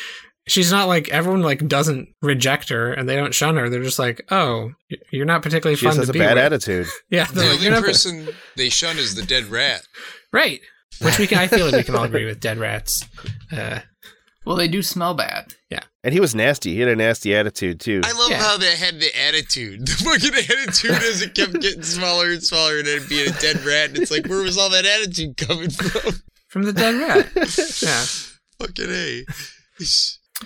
[0.48, 3.70] she's not like everyone like doesn't reject her and they don't shun her.
[3.70, 4.72] They're just like, "Oh,
[5.12, 6.88] you're not particularly She fun just has to a be bad with." attitude.
[7.10, 9.82] Yeah, The they're like, only "You're not- person they shun is the dead rat.
[10.32, 10.62] right.
[11.02, 13.04] Which we can I feel like we can all agree with dead rats.
[13.52, 13.80] Uh
[14.50, 15.54] Well, they do smell bad.
[15.70, 15.82] Yeah.
[16.04, 16.74] And he was nasty.
[16.74, 18.02] He had a nasty attitude too.
[18.04, 18.42] I love Yeah.
[18.42, 19.82] how they had the attitude.
[19.88, 23.64] The fucking attitude as it kept getting smaller and smaller and then being a dead
[23.64, 23.90] rat.
[23.90, 26.14] And it's like, where was all that attitude coming from?
[26.48, 27.28] from the dead rat.
[27.84, 28.06] Yeah.
[28.60, 29.26] Fucking A.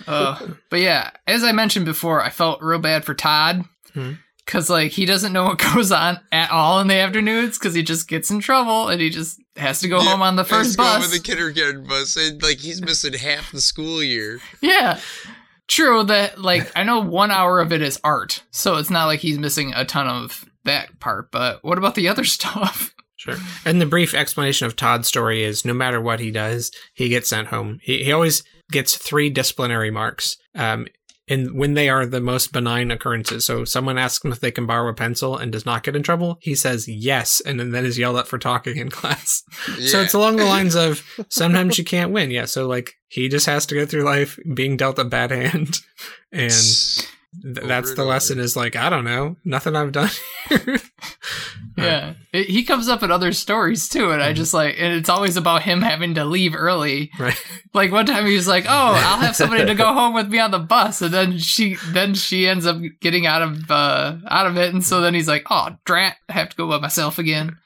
[0.06, 3.64] Uh, but yeah, as I mentioned before, I felt real bad for Todd
[3.94, 4.12] Hmm.
[4.44, 7.82] Because like he doesn't know what goes on at all in the afternoons because he
[7.82, 10.76] just gets in trouble and he just has to go Yeah, home on the first
[10.76, 11.02] bus.
[11.02, 14.40] with the kindergarten bus, and like he's missing half the school year.
[14.60, 15.00] yeah,
[15.68, 16.02] true.
[16.04, 19.38] That like I know one hour of it is art, so it's not like he's
[19.38, 21.30] missing a ton of that part.
[21.30, 22.92] But what about the other stuff?
[23.16, 23.36] Sure.
[23.64, 27.28] And the brief explanation of Todd's story is no matter what he does, he gets
[27.30, 27.78] sent home.
[27.82, 30.36] He, he always gets three disciplinary marks.
[30.54, 30.86] Um,
[31.28, 33.46] and when they are the most benign occurrences.
[33.46, 36.02] So someone asks him if they can borrow a pencil and does not get in
[36.02, 36.38] trouble.
[36.40, 39.42] He says yes, and then is yelled at for talking in class.
[39.86, 42.30] So it's along the lines of sometimes you can't win.
[42.30, 42.44] Yeah.
[42.44, 45.80] So like he just has to go through life being dealt a bad hand.
[46.32, 46.52] And
[47.42, 48.10] th- that's and the over.
[48.10, 50.10] lesson is like, I don't know, nothing I've done
[50.48, 50.78] here.
[51.76, 54.36] Yeah, it, he comes up in other stories too, and I Mm-hmm.
[54.36, 57.10] just like, and it's always about him having to leave early.
[57.18, 57.36] Right.
[57.74, 60.38] Like one time he was like, "Oh, I'll have somebody to go home with me
[60.38, 64.46] on the bus," and then she, then she ends up getting out of uh out
[64.46, 67.18] of it, and so then he's like, "Oh, drat, I have to go by myself
[67.18, 67.56] again."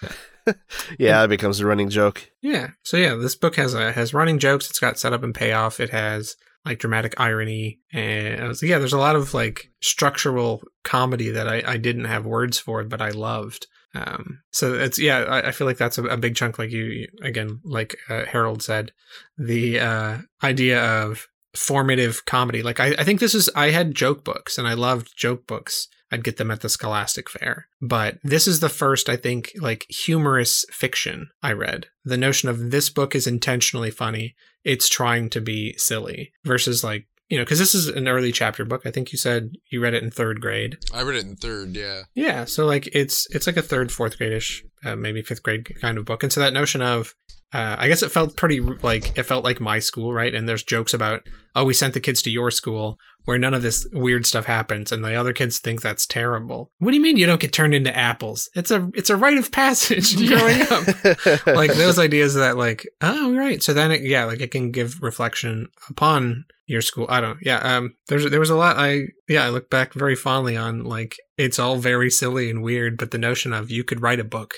[0.98, 2.30] yeah, it becomes a running joke.
[2.40, 2.70] Yeah.
[2.82, 4.70] So yeah, this book has a, has running jokes.
[4.70, 5.78] It's got setup and payoff.
[5.78, 11.30] It has like dramatic irony, and was- yeah, there's a lot of like structural comedy
[11.30, 13.66] that I, I didn't have words for, but I loved.
[13.94, 16.58] Um, so it's yeah, I, I feel like that's a, a big chunk.
[16.58, 18.92] Like you, you again, like uh, Harold said,
[19.36, 22.62] the uh, idea of formative comedy.
[22.62, 25.88] Like I, I think this is I had joke books and I loved joke books.
[26.10, 27.68] I'd get them at the Scholastic Fair.
[27.80, 31.86] But this is the first, I think, like humorous fiction I read.
[32.04, 34.34] The notion of this book is intentionally funny.
[34.64, 38.64] It's trying to be silly versus like, you know, because this is an early chapter
[38.64, 38.82] book.
[38.84, 40.76] I think you said you read it in third grade.
[40.92, 42.02] I read it in third, yeah.
[42.14, 45.96] Yeah, so like it's it's like a third, fourth gradish, uh, maybe fifth grade kind
[45.96, 47.14] of book, and so that notion of,
[47.54, 50.34] uh, I guess it felt pretty like it felt like my school, right?
[50.34, 53.62] And there's jokes about, oh, we sent the kids to your school where none of
[53.62, 56.70] this weird stuff happens, and the other kids think that's terrible.
[56.78, 58.48] What do you mean you don't get turned into apples?
[58.54, 61.46] It's a it's a rite of passage growing up.
[61.46, 65.02] like those ideas that like oh right so then it, yeah like it can give
[65.02, 69.44] reflection upon your school i don't yeah um there's there was a lot i yeah
[69.44, 73.18] i look back very fondly on like it's all very silly and weird but the
[73.18, 74.54] notion of you could write a book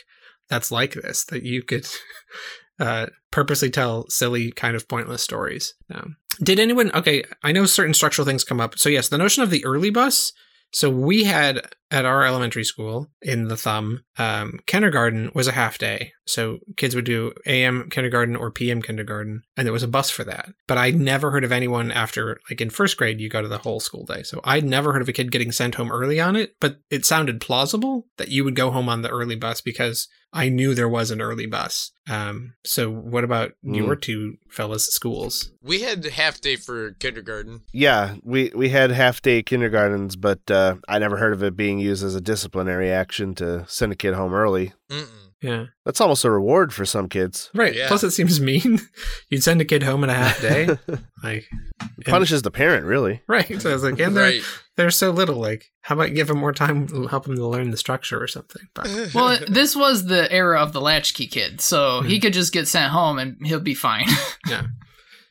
[0.49, 1.87] that's like this that you could
[2.81, 7.95] uh purposely tell silly kind of pointless stories um, did anyone okay i know certain
[7.95, 10.33] structural things come up so yes the notion of the early bus
[10.75, 15.79] so we had at our elementary school in the thumb, um, kindergarten was a half
[15.79, 16.11] day.
[16.27, 20.25] So kids would do AM kindergarten or PM kindergarten, and there was a bus for
[20.25, 20.49] that.
[20.67, 23.59] But I never heard of anyone after, like in first grade, you go to the
[23.59, 24.25] whole school day.
[24.25, 27.07] So I'd never heard of a kid getting sent home early on it, but it
[27.07, 30.89] sounded plausible that you would go home on the early bus because I knew there
[30.89, 31.93] was an early bus.
[32.11, 33.77] Um, so what about Mm.
[33.77, 35.53] your two fellas' schools?
[35.63, 37.63] We had half day for kindergarten.
[37.73, 41.79] Yeah, we, we had half day kindergartens, but uh, I never heard of it being
[41.79, 44.73] used as a disciplinary action to send a kid home early.
[44.91, 45.07] Mm-mm.
[45.45, 45.67] Yeah.
[45.85, 47.51] That's almost a reward for some kids.
[47.55, 47.75] Right.
[47.75, 47.89] Yeah.
[47.89, 48.81] Plus, it seems mean.
[49.29, 50.67] You'd send a kid home in a half day.
[51.23, 51.45] like,
[51.81, 53.21] and- Punishes the parent, really.
[53.29, 53.61] Right.
[53.61, 54.43] So I was like, and they're, Right.
[54.77, 55.37] they're so little.
[55.37, 58.63] Like, how about give them more time, help them to learn the structure or something?
[58.75, 62.67] But Well, this was the era of the latchkey kid, so he could just get
[62.67, 64.07] sent home and he'll be fine.
[64.49, 64.63] Yeah.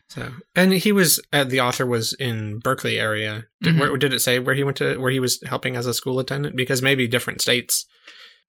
[0.10, 3.46] So, and he was, uh, the author was in Berkeley area.
[3.64, 3.80] Did, Mhm.
[3.80, 6.20] where, did it say where he went to, where he was helping as a school
[6.20, 6.56] attendant?
[6.56, 7.88] Because maybe different states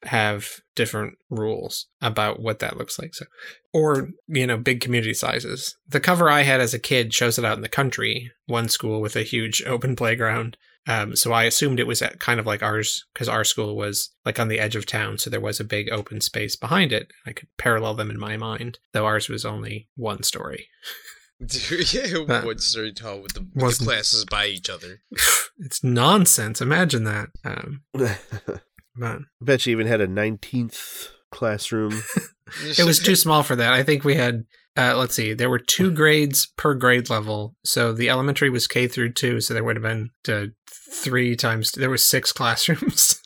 [0.05, 3.15] have different rules about what that looks like.
[3.15, 3.27] So,
[3.73, 5.77] or, you know, big community sizes.
[5.89, 9.01] The cover I had as a kid shows it out in the country, one school
[9.01, 10.57] with a huge open playground.
[10.87, 14.11] Um, so I assumed it was at kind of like ours because our school was
[14.27, 15.17] like on the edge of town.
[15.17, 17.11] So there was a big open space behind it.
[17.27, 20.69] I could parallel them in my mind, though ours was only one story.
[21.45, 25.01] Dude, yeah, That one story tall with the, with the classes by each other.
[25.59, 26.61] it's nonsense.
[26.61, 27.29] Imagine that.
[27.45, 27.83] Um,
[28.97, 32.03] I but bet you even had a 19th classroom.
[32.79, 33.73] it was too small for that.
[33.73, 34.45] I think we had,
[34.77, 37.55] uh, let's see, there were two grades per grade level.
[37.65, 39.41] So the elementary was K through two.
[39.41, 40.47] So there would have been uh,
[40.93, 43.21] three times, there was six classrooms.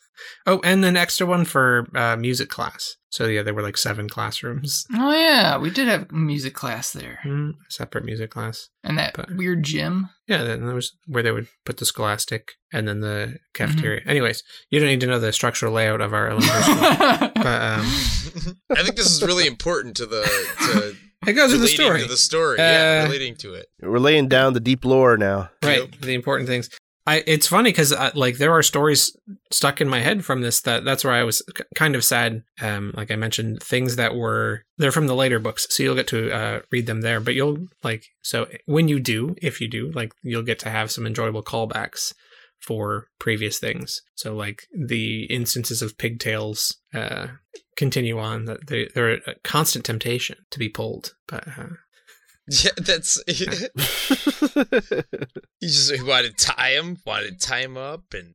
[0.47, 2.97] Oh, and an extra one for uh, music class.
[3.11, 4.85] So yeah, there were like seven classrooms.
[4.95, 8.69] oh yeah, we did have music class there, Mm, separate music class.
[8.85, 10.11] and that But- weird gym.
[10.27, 14.03] Yeah, that, there was where they would put the scholastic and then the cafeteria.
[14.07, 17.31] Anyways, you don't need to know the structural layout of our elementary school.
[17.35, 17.87] but um,
[18.77, 20.23] I think this is really important to the
[20.67, 22.03] to it goes with the story.
[22.03, 22.59] to the story.
[22.59, 23.67] yeah, Uh, relating to it.
[23.83, 25.51] We're laying down the deep lore now.
[25.65, 26.01] right Yep.
[26.03, 26.69] the important things
[27.09, 29.17] i it's funny because like there are stories
[29.51, 32.43] stuck in my head from this that that's where i was k- kind of sad.
[32.61, 36.09] Um like i mentioned things that were they're from the later books so you'll get
[36.09, 39.91] to uh read them there but you'll like so when you do if you do
[39.93, 42.13] like you'll get to have some enjoyable callbacks
[42.61, 44.03] for previous things.
[44.17, 47.29] So like the instances of pigtails uh
[47.77, 51.69] continue on that they, they're a constant temptation to be pulled but uh,
[52.51, 53.47] Yeah, that's you
[55.69, 58.35] just wanted to tie him, wanted to tie him up, and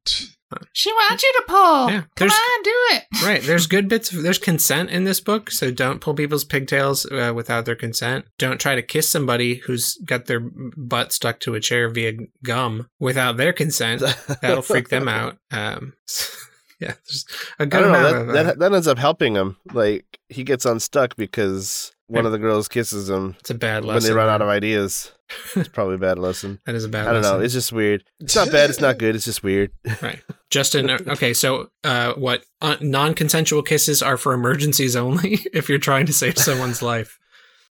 [0.72, 1.89] she wants you to pull.
[1.89, 3.03] Yeah, Come there's- on, do it.
[3.24, 3.41] Right.
[3.41, 4.11] There's good bits.
[4.14, 8.26] Of, there's consent in this book, so don't pull people's pigtails uh, without their consent.
[8.38, 12.88] Don't try to kiss somebody who's got their butt stuck to a chair via gum
[12.99, 14.03] without their consent.
[14.41, 15.38] That'll freak them out.
[15.51, 15.93] Um,
[16.80, 17.26] yeah, there's
[17.59, 17.99] a I good don't know.
[17.99, 19.57] amount That, of uh, that that ends up helping him.
[19.74, 23.95] Like he gets unstuck because one of the girls kisses him it's a bad lesson.
[23.95, 25.12] when they run out of ideas.
[25.56, 26.60] It's probably a bad lesson.
[26.66, 27.08] that is a bad.
[27.08, 27.39] I don't know.
[27.39, 28.04] It's just weird.
[28.20, 28.70] It's not bad.
[28.70, 29.16] It's not good.
[29.16, 29.72] It's just weird.
[30.01, 30.22] right.
[30.51, 30.89] Justin.
[30.89, 36.06] uh, Okay, so uh, what uh, non-consensual kisses are for emergencies only if you're trying
[36.06, 37.18] to save someone's life.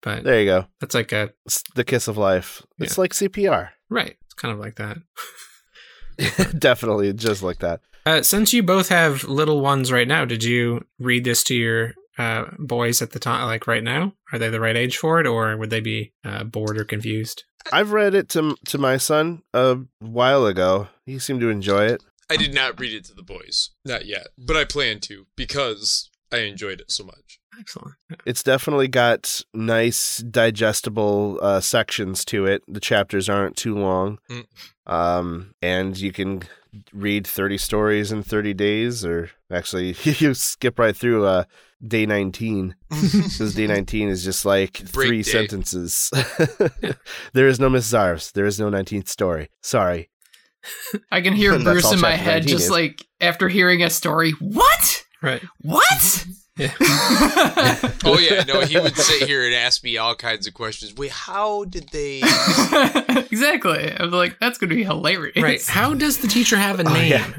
[0.02, 0.66] But There you go.
[0.80, 2.62] that's like a It's the kiss of life.
[2.78, 3.70] It's like CPR.
[3.90, 4.16] right.
[4.24, 4.96] It's kind of like that.
[6.58, 7.80] Definitely, just like that.
[8.06, 11.92] Uh, since you both have little ones right now, did you read this to your
[12.20, 14.12] uh, boys at the time, like right now?
[14.32, 17.44] Are they the right age for it, or would they be uh, bored or confused?
[17.72, 20.88] I've read it to to my son a while ago.
[21.06, 22.02] He seemed to enjoy it.
[22.30, 26.10] I did not read it to the boys, not yet, but I plan to because
[26.32, 27.40] I enjoyed it so much.
[27.58, 27.94] Excellent.
[28.24, 32.62] It's definitely got nice, digestible uh, sections to it.
[32.68, 34.46] The chapters aren't too long, Mm.
[34.86, 36.42] um, and you can
[36.92, 41.44] read thirty stories in thirty days, or actually, you skip right through uh,
[41.86, 42.74] day nineteen.
[42.90, 45.30] Because day nineteen is just like Break three day.
[45.30, 46.10] sentences.
[47.32, 48.32] there is no Miss Zarves.
[48.32, 49.48] There is no nineteenth story.
[49.62, 50.10] Sorry.
[51.10, 52.70] I can hear Bruce in my head just is.
[52.70, 54.32] like after hearing a story.
[54.32, 55.04] What?
[55.22, 55.42] Right.
[55.62, 56.26] What?
[56.60, 56.72] Yeah.
[58.04, 60.94] oh yeah, no, he would sit here and ask me all kinds of questions.
[60.94, 62.18] Wait, how did they?
[63.30, 63.92] exactly.
[63.98, 65.42] I'm like, that's going to be hilarious.
[65.42, 65.64] Right.
[65.66, 67.10] How does the teacher have a Oh, name?
[67.12, 67.32] yeah.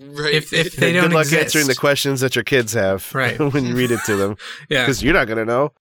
[0.00, 0.34] Right.
[0.34, 1.42] If if they don't Good luck exist?
[1.42, 3.38] answering the questions that your kids have Right.
[3.38, 4.36] when you read it to them,
[4.68, 4.82] yeah.
[4.82, 5.72] because you're not going to know.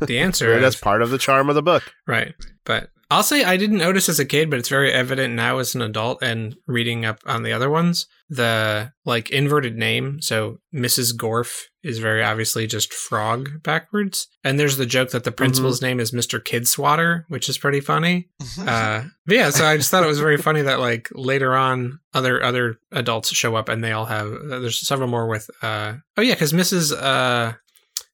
[0.00, 1.82] The answer That's part of the charm of the book.
[2.06, 2.34] right.
[2.64, 5.74] But I'll say I didn't notice as a kid, but it's very evident now as
[5.74, 8.06] an adult and reading up on the other ones.
[8.28, 11.16] The like inverted name, so Mrs.
[11.16, 14.28] Gorf is very obviously just frog backwards.
[14.44, 16.38] And there's the joke that the principal's name is Mr.
[16.38, 18.28] Kidswatter, which is pretty funny.
[18.58, 22.00] Uh, but yeah, so I just thought it was very funny that like later on,
[22.12, 24.30] other other adults show up and they all have.
[24.44, 25.48] There's several more with.
[25.62, 26.92] Uh, oh yeah, because Mrs.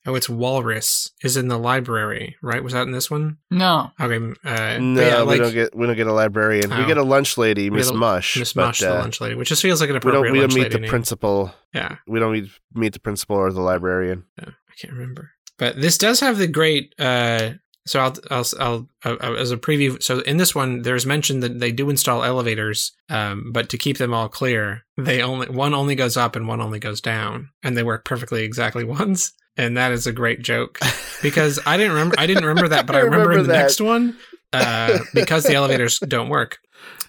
[0.07, 2.63] Uh, oh, it's Walrus is in the library, right?
[2.63, 3.39] Was that in this one?
[3.51, 3.91] No.
[4.01, 4.17] Okay.
[4.45, 6.71] Uh, No, but yeah, we don't get we don't get a librarian.
[6.71, 6.87] We Oh.
[6.87, 8.37] get a lunch lady, We Miss Mush.
[8.37, 10.33] Miss but, Mush, the uh, lunch lady, which just feels like an We appropriate don't
[10.33, 10.91] we don't lunch meet lady the name.
[10.91, 11.55] principal.
[11.75, 14.25] Yeah, We don't meet, meet the principal or the librarian.
[14.39, 15.31] Yeah, I can't remember.
[15.59, 16.95] But this does have the great.
[16.99, 17.53] Uh,
[17.87, 20.03] so I'll, I'll, I'll, uh, as a preview.
[20.03, 23.99] So in this one, there's mention that they do install elevators, um, but to keep
[23.99, 27.77] them all clear, they only one only goes up and one only goes down, and
[27.77, 29.33] they work perfectly exactly once.
[29.57, 30.79] And that is a great joke
[31.23, 32.17] because I didn't remember.
[32.19, 33.63] I didn't remember that, but I I remember, remember in the that.
[33.63, 34.17] next one
[34.53, 36.59] uh, because the elevators don't work.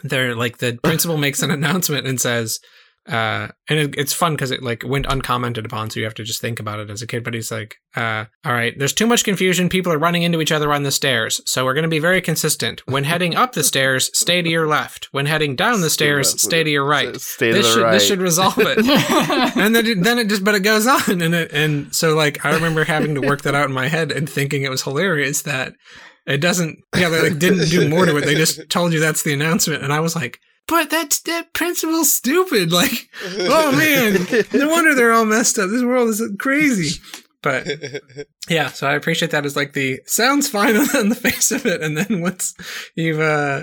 [0.04, 2.60] They're like the principal makes an announcement and says,
[3.08, 6.24] uh, and it, it's fun because it like went uncommented upon, so you have to
[6.24, 7.24] just think about it as a kid.
[7.24, 9.70] But he's like, uh, "All right, there's too much confusion.
[9.70, 12.20] People are running into each other on the stairs, so we're going to be very
[12.20, 12.82] consistent.
[12.88, 15.10] When heading up the stairs, stay to your left.
[15.12, 17.16] When heading down the stairs, stay to your right.
[17.22, 17.92] Stay to This the should right.
[17.92, 18.78] this should resolve it."
[19.56, 22.44] and then it, then it just but it goes on and it, and so like
[22.44, 25.44] I remember having to work that out in my head and thinking it was hilarious
[25.44, 25.74] that
[26.26, 29.22] it doesn't yeah they like didn't do more to it they just told you that's
[29.22, 34.70] the announcement and I was like but that that principal's stupid like oh man no
[34.70, 37.00] wonder they're all messed up this world is crazy
[37.42, 37.68] but
[38.50, 41.82] yeah so I appreciate that as like the sounds fine on the face of it
[41.82, 42.54] and then once
[42.96, 43.62] you've uh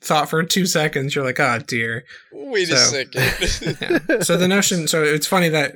[0.00, 3.76] thought for two seconds you're like oh dear Wait a So- second.
[4.08, 4.20] yeah.
[4.20, 5.74] So the notion, so it's funny that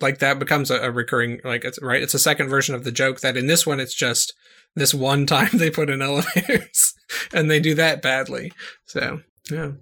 [0.00, 2.02] like that becomes a, a recurring, like it's right.
[2.02, 4.32] It's a second version of the joke that in this one it's just
[4.74, 6.94] this one time they put in elevators
[7.32, 8.52] and they do that badly.
[8.86, 9.20] So
[9.50, 9.72] yeah,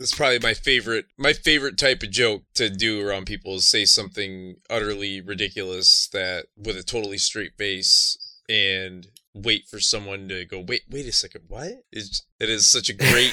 [0.00, 3.68] This is probably my favorite my favorite type of joke to do around people is
[3.68, 8.16] say something utterly ridiculous that with a totally straight face
[8.48, 11.84] and wait for someone to go wait wait a second what?
[11.92, 13.32] Is it is such a great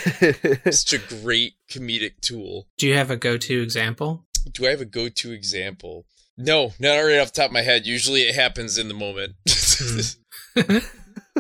[0.74, 2.68] such a great comedic tool.
[2.78, 4.26] Do you have a go-to example?
[4.52, 6.06] do i have a go-to example?
[6.38, 7.88] No not right off the top of my head.
[7.88, 9.36] Usually it happens in the moment.
[9.48, 10.78] Hmm.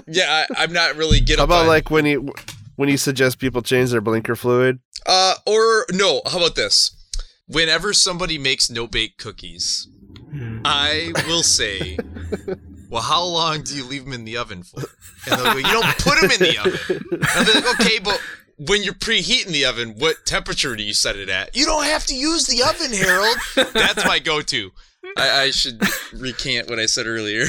[0.05, 2.32] Yeah I, i'm not really get How about on- like when you
[2.78, 4.80] when you suggest people change their blinker fluid?
[5.05, 6.95] Uh, or no, how about this?
[7.47, 9.89] Whenever somebody makes no bake cookies,
[10.32, 10.59] Hmm.
[10.65, 11.97] I will say,
[12.89, 14.82] "Well, how long do you leave them in the oven for?"
[15.25, 17.99] And they'll go, "You don't put them in the oven." And I'll be like, "Okay,
[17.99, 18.21] but
[18.57, 22.05] when you're preheating the oven, what temperature do you set it at?" You don't have
[22.07, 23.38] to use the oven, Harold.
[23.73, 24.71] That's my go-to.
[25.20, 25.82] I, I should
[26.13, 27.45] recant what I said earlier.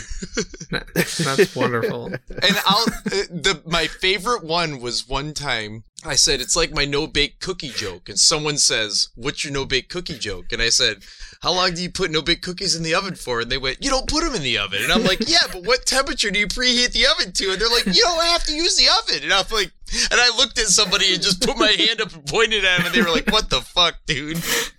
[0.95, 2.07] That's wonderful.
[2.07, 6.85] And I'll uh, the my favorite one was one time I said it's like my
[6.85, 10.69] no bake cookie joke, and someone says, "What's your no bake cookie joke?" And I
[10.69, 11.03] said,
[11.43, 13.83] "How long do you put no bake cookies in the oven for?" And they went,
[13.83, 16.39] "You don't put them in the oven." And I'm like, "Yeah, but what temperature do
[16.39, 19.25] you preheat the oven to?" And they're like, "You don't have to use the oven."
[19.25, 19.73] And I'm like,
[20.11, 22.87] and I looked at somebody and just put my hand up and pointed at them,
[22.87, 24.73] and they were like, "What the fuck, dude?" What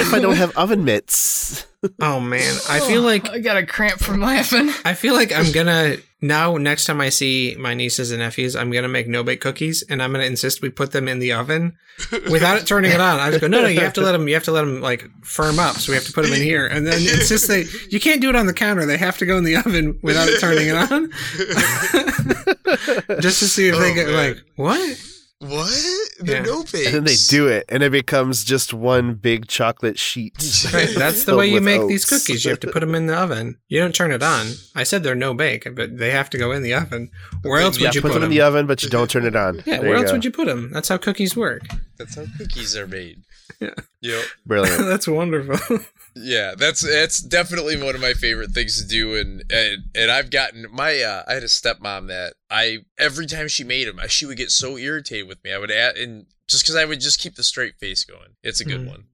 [0.00, 1.66] if I don't have oven mitts?
[2.00, 4.70] Oh man, I feel like oh, I got a cramp from laughing.
[4.84, 6.56] I feel like I'm gonna now.
[6.56, 10.02] Next time I see my nieces and nephews, I'm gonna make no bake cookies, and
[10.02, 11.76] I'm gonna insist we put them in the oven
[12.30, 13.20] without it turning it on.
[13.20, 14.28] I just go, no, no, you have to let them.
[14.28, 15.76] You have to let them like firm up.
[15.76, 17.64] So we have to put them in here, and then insist they.
[17.90, 18.86] You can't do it on the counter.
[18.86, 21.10] They have to go in the oven without it turning it on,
[23.20, 24.16] just to see if they Oh, get man.
[24.16, 25.06] like what.
[25.40, 25.70] What?
[26.18, 26.42] The Yeah.
[26.42, 26.84] no bakes.
[26.86, 30.34] And then they do it, and it becomes just one big chocolate sheet.
[30.72, 32.44] Right, that's the way you with make these cookies.
[32.44, 33.56] You have to put them in the oven.
[33.68, 34.48] You don't turn it on.
[34.74, 37.10] I said they're no bake, but they have to go in the oven.
[37.42, 39.24] Where else Yeah, would you put, put them in the oven, but you don't turn
[39.24, 39.62] it on.
[39.64, 40.12] Yeah, There where else go.
[40.12, 40.70] would you put them?
[40.72, 41.62] That's how cookies work.
[41.96, 43.22] That's how cookies are made.
[43.58, 43.74] Yeah.
[44.02, 44.24] Yep.
[44.46, 44.86] Brilliant.
[44.86, 45.78] That's wonderful.
[46.16, 50.30] Yeah, that's that's definitely one of my favorite things to do, and and, and I've
[50.30, 54.26] gotten my uh, I had a stepmom that I every time she made them, she
[54.26, 55.52] would get so irritated with me.
[55.52, 58.30] I would add, and just because I would just keep the straight face going.
[58.42, 58.88] It's a good Mhm.
[58.88, 59.04] one.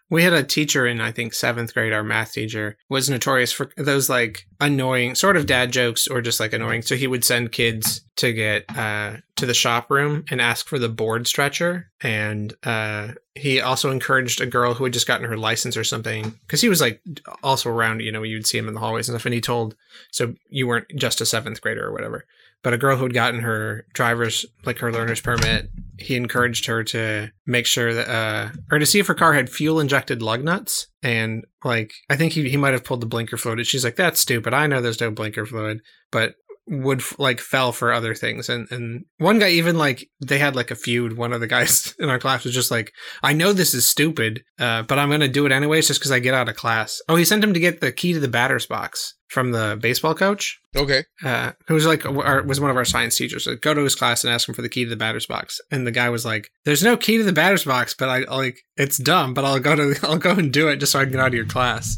[0.10, 1.94] we had a teacher in I think seventh grade.
[1.94, 6.40] Our math teacher was notorious for those like annoying sort of dad jokes or just
[6.40, 6.82] like annoying.
[6.82, 10.78] So he would send kids to get uh, to the shop room and ask for
[10.78, 15.38] the board stretcher, and uh, he also encouraged a girl who had just gotten her
[15.38, 17.02] license or something because he was like
[17.44, 18.02] also around.
[18.02, 19.26] You know, you'd see him in the hallways and stuff.
[19.26, 19.76] And he told
[20.12, 22.26] so you weren't just a seventh grader or whatever.
[22.64, 25.70] But a girl who had gotten her driver's, like her learner's permit,
[26.00, 29.50] he encouraged her to make sure that, uh, or to see if her car had
[29.50, 30.88] fuel injected lug nuts.
[31.04, 33.66] And like, I think he, he might have pulled the blinker fluid.
[33.68, 34.54] She's like, that's stupid.
[34.54, 35.82] I know there's no blinker fluid.
[36.12, 36.34] But
[36.68, 40.70] would like fell for other things and and one guy even like they had like
[40.70, 42.92] a feud one of the guys in our class was just like
[43.24, 46.20] i know this is stupid uh, but i'm gonna do it anyways just because i
[46.20, 48.66] get out of class oh he sent him to get the key to the batter's
[48.66, 51.04] box from the baseball coach Okay.
[51.24, 53.48] uh, who was like our, was one of our science teachers.
[53.48, 55.60] Like, go to his class and ask him for the key to the batter's box.
[55.72, 58.60] And the guy was like, "There's no key to the batter's box, but I like
[58.78, 61.14] it's dumb, but I'll go to I'll go and do it just so I can
[61.14, 61.98] get out of your class."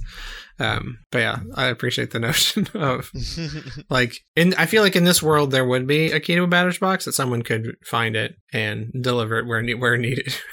[0.60, 3.12] Um, but yeah, I appreciate the notion of
[3.90, 4.54] like in.
[4.56, 7.06] I feel like in this world there would be a key to a batter's box
[7.06, 10.36] that someone could find it and deliver it where ne- where needed.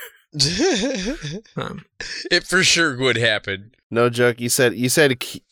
[1.56, 1.84] Um,
[2.30, 3.70] it for sure would happen.
[3.90, 4.40] No joke.
[4.40, 5.42] You said you said key,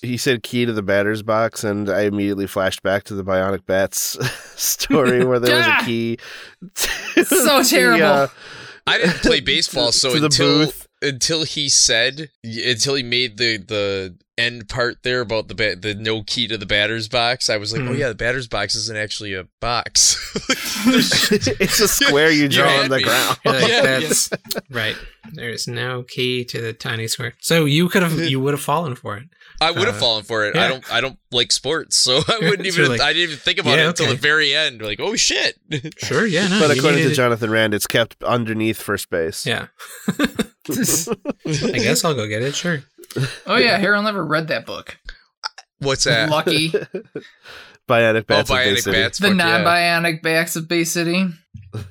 [0.00, 3.66] he said key to the batter's box, and I immediately flashed back to the Bionic
[3.66, 4.16] Bats
[4.60, 6.16] story where there was a key.
[6.74, 8.04] to So the, terrible.
[8.06, 8.28] uh,
[8.86, 10.88] I didn't play baseball, so to the until booth.
[11.02, 15.94] Until he said until he made the the end part there about the ba- the
[15.94, 17.88] no key to the batter's box, I was like, Hmm.
[17.88, 20.16] oh yeah, the batter's box isn't actually a box.
[20.86, 23.02] it's a square you draw had on the me.
[23.02, 23.38] ground.
[23.44, 24.30] You're like, Yeah, that's
[24.70, 24.96] right.
[25.32, 27.34] There's no key to the tiny square.
[27.40, 29.24] So you could have you would have fallen for it.
[29.62, 30.54] I would have Uh, fallen for it.
[30.54, 30.64] yeah.
[30.64, 33.58] I don't I don't like sports, so I wouldn't even like, I didn't even think
[33.58, 34.14] about yeah, it until okay.
[34.14, 34.80] the very end.
[34.82, 35.56] Like, oh shit.
[35.98, 36.60] Sure, yeah, no.
[36.60, 39.44] But according to needed- Johnathan Rand, it's kept underneath first base.
[39.46, 39.66] yeah,
[40.08, 42.54] I guess I'll go get it.
[42.54, 42.82] Sure.
[43.46, 44.98] oh yeah, Harold never read that book.
[45.78, 46.28] What's that?
[46.30, 46.70] Lucky.
[47.88, 48.96] Bionic Oh, Bats of Bay Bionic City.
[49.02, 49.18] Bats.
[49.18, 51.26] the non-bionic backs of Bay City.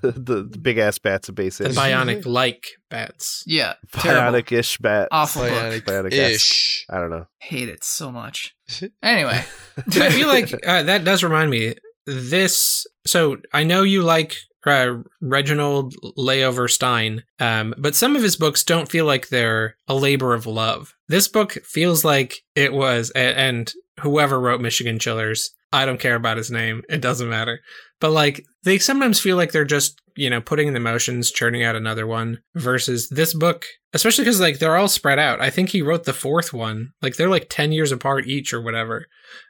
[0.01, 3.43] The, the big ass bats of Bay The bionic like bats.
[3.45, 3.73] Yeah.
[3.91, 5.07] Bionic ish bat.
[5.11, 5.43] Awful.
[5.43, 6.86] Bionic Bionic ish.
[6.89, 7.25] I don't know.
[7.39, 8.55] Hate it so much.
[9.01, 9.43] Anyway,
[9.77, 11.73] I feel like uh, that does remind me.
[12.05, 12.86] This.
[13.07, 18.63] So I know you like uh, Reginald Layover Stein, um, but some of his books
[18.63, 20.93] don't feel like they're a labor of love.
[21.07, 26.38] This book feels like it was, and whoever wrote Michigan Chillers, I don't care about
[26.38, 26.82] his name.
[26.89, 27.59] It doesn't matter.
[27.99, 31.63] But like they sometimes feel like they're just you know putting in the motions, churning
[31.63, 32.39] out another one.
[32.55, 35.41] Versus this book, especially because like they're all spread out.
[35.41, 36.91] I think he wrote the fourth one.
[37.01, 39.05] Like they're like ten years apart each or whatever.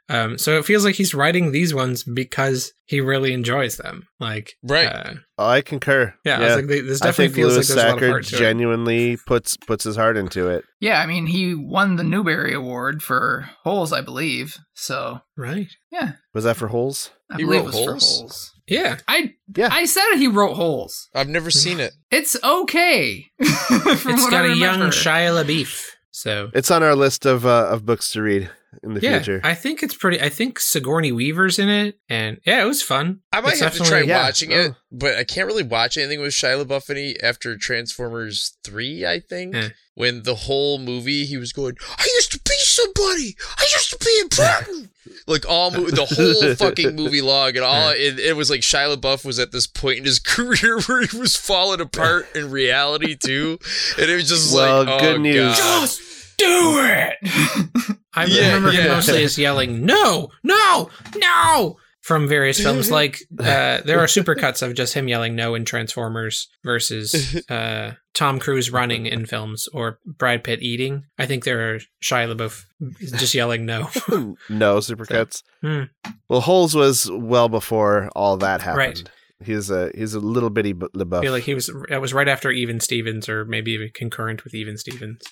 [0.08, 4.08] Um, so it feels like he's writing these ones because he really enjoys them.
[4.18, 4.86] Like, Right.
[4.86, 6.12] uh, Oh, I concur.
[6.24, 7.94] yeah, I was like, they, this I definitely think feels Louis like there's a lot
[7.96, 8.38] of Sachar heart to it.
[8.38, 10.64] genuinely puts puts his heart into it.
[10.80, 14.58] yeah, I mean he won the Newbery Award for Holes, I believe.
[14.74, 15.68] So Right?
[15.92, 17.10] yeah, Was that for holes?
[17.30, 18.18] I He believe wrote it was for Holes?
[18.18, 18.52] Holes.
[18.66, 18.98] Yeah.
[19.08, 19.68] I Yeah.
[19.72, 21.08] I said he wrote Holes.
[21.14, 21.92] I've never seen it.
[22.10, 23.26] It's okay.
[23.44, 24.94] From it's what got I a young remember.
[24.94, 25.86] Shia LaBeouf.
[26.12, 28.50] So It's on our list of uh, of books to read
[28.82, 29.40] in the yeah, future.
[29.44, 30.20] I think it's pretty.
[30.20, 33.20] I think Sigourney Weaver's in it, and yeah, it was fun.
[33.32, 34.22] I might It's have to try yeah.
[34.24, 34.76] watching it, Oh.
[34.92, 39.06] but I can't really watch anything with Shia LaBeouf any after Transformers Three.
[39.06, 39.68] I think Eh.
[39.94, 42.49] when the whole movie he was going, "I used to be
[42.82, 43.36] somebody.
[43.58, 44.90] I used to be important."
[45.26, 48.94] like all mo- the whole fucking movie long, and all it, it was like Shia
[48.96, 53.16] LaBeouf was at this point in his career where he was falling apart in reality
[53.16, 53.58] too,
[53.98, 55.58] and it was just Well, like, good oh, news.
[55.58, 55.80] God.
[55.82, 56.02] Just
[56.38, 57.16] do it.
[58.14, 58.94] I Yeah, remember him yeah.
[58.94, 62.90] mostly as yelling, "No, no, no!" From various films.
[62.90, 68.38] Like uh, there are supercuts of just him yelling "no" in Transformers versus uh, Tom
[68.38, 71.04] Cruise running in films or Brad Pitt eating.
[71.18, 72.64] I think there are Shia LaBeouf
[73.00, 73.82] just yelling "no."
[74.48, 75.42] no supercuts.
[75.60, 75.84] Hmm.
[76.28, 78.78] Well, holes was well before all that happened.
[78.78, 79.10] Right.
[79.42, 81.70] He's a he's a little bitty bu- I feel like he was.
[81.88, 85.22] That was right after Even Stevens, or maybe even concurrent with Even Stevens.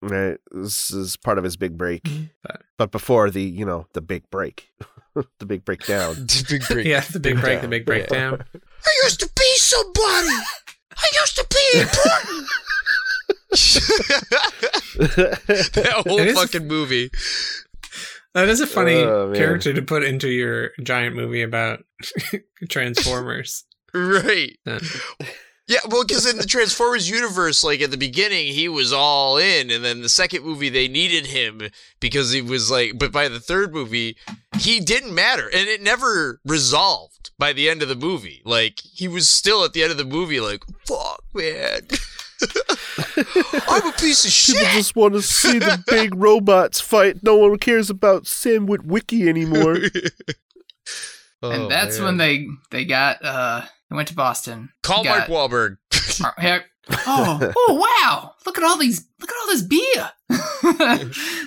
[0.00, 0.36] right.
[0.52, 2.30] This is part of his big break, mhm.
[2.44, 4.68] But- but before the you know the big break,
[5.38, 6.14] the big breakdown.
[6.28, 6.86] The big break.
[6.86, 7.84] Yeah, the big break, the big Yeah.
[7.86, 8.44] breakdown.
[8.86, 10.36] I used to be somebody.
[10.96, 12.46] I used to be important.
[14.98, 17.10] that whole It is- fucking movie.
[18.34, 21.84] That is a funny Oh, character to put into your giant movie about
[22.68, 23.64] Transformers.
[23.92, 24.56] Right.
[24.64, 24.78] Uh,
[25.66, 29.68] Yeah, well, because in the Transformers universe, like at the beginning, he was all in,
[29.70, 31.60] and then the second movie they needed him
[32.00, 34.16] because he was like, but by the third movie,
[34.58, 38.42] he didn't matter, and it never resolved by the end of the movie.
[38.44, 41.82] Like he was still at the end of the movie, like, fuck, man,
[43.68, 44.56] I'm a piece of People shit.
[44.56, 47.22] People just want to see the big robots fight.
[47.22, 49.78] No one cares about Sam Witwicky anymore.
[51.42, 52.04] Oh, and that's man.
[52.04, 54.68] when they they got uh they went to Boston.
[54.82, 55.78] call got- Mark Wahlberg.
[56.36, 56.66] Heck-
[57.06, 58.32] Oh, oh wow!
[58.44, 59.06] Look at all these.
[59.20, 60.10] Look at all this beer.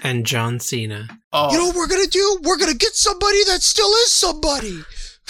[0.04, 1.08] and John Cena.
[1.34, 2.40] oh, You know what we're gonna do?
[2.44, 4.80] We're gonna get somebody that still is somebody.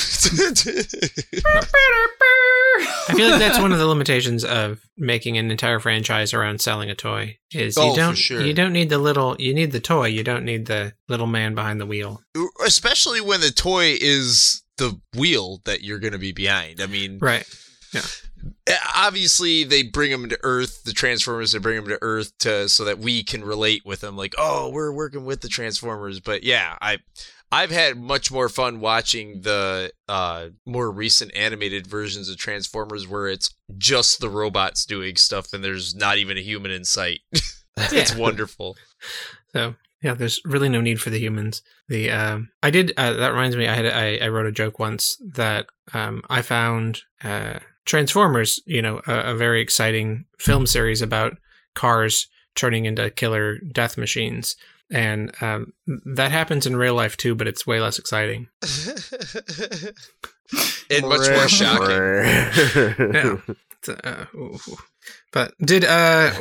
[3.06, 6.90] I feel like that's one of the limitations of making an entire franchise around selling
[6.90, 7.38] a toy.
[7.52, 8.42] Is Oh, you don't sure.
[8.44, 10.08] you don't need the little you need the toy.
[10.08, 12.22] You don't need the little man behind the wheel.
[12.66, 16.82] Especially when the toy is the wheel that you're going to be behind.
[16.82, 17.46] I mean, Right.
[17.94, 20.84] eh, obviously they bring them to Earth.
[20.84, 24.18] The Transformers they bring them to Earth to so that we can relate with them.
[24.18, 26.20] Like, oh, we're working with the Transformers.
[26.20, 26.98] But yeah, I.
[27.54, 33.28] I've had much more fun watching the uh, more recent animated versions of Transformers where
[33.28, 37.20] it's just the robots doing stuff and there's not even a human in sight.
[37.78, 38.76] it's wonderful.
[39.52, 41.62] So yeah, there's really no need for the humans.
[41.90, 43.68] The um, I did uh, that reminds me.
[43.68, 48.60] I had I, I wrote a joke once that um, I found uh, Transformers.
[48.66, 51.38] You know, a, a very exciting film series about
[51.76, 54.56] cars turning into killer death machines,
[54.94, 55.74] and um,
[56.16, 58.48] that happens in real life too, but it's way less exciting.
[60.90, 61.98] and much more shocking.
[63.14, 63.38] Yeah.
[64.04, 64.26] Uh.
[65.34, 66.32] But did uh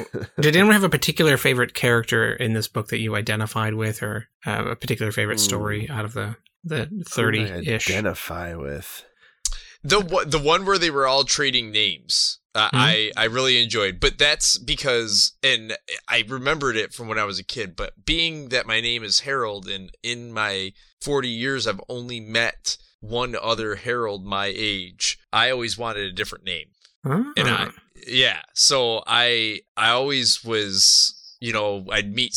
[0.41, 4.29] did anyone have a particular favorite character in this book that you identified with, or
[4.47, 5.45] uh, a particular favorite Hmm.
[5.45, 7.91] story out of the the thirty ish?
[7.91, 9.05] Identify with.
[9.83, 12.71] The the one where they were all trading names, uh, Mhm.
[12.75, 13.99] I I really enjoyed.
[14.01, 15.77] But that's because, and
[16.09, 17.75] I remembered it from when I was a kid.
[17.77, 22.77] But being that my name is Harold, and in my forty years I've only met
[23.01, 26.69] one other Harold my age, I always wanted a different name.
[27.37, 27.71] and I
[28.07, 32.35] yeah so I I always was you know I'd meet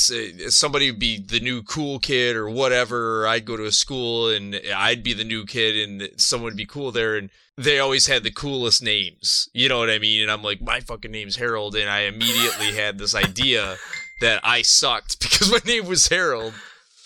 [0.49, 4.29] somebody would be the new cool kid or whatever or I'd go to a school
[4.29, 8.07] and I'd be the new kid and someone would be cool there and they always
[8.07, 11.37] had the coolest names you know what I mean and I'm like my fucking name's
[11.37, 13.77] Harold and I immediately had this idea
[14.21, 16.53] that I sucked because my name was Harold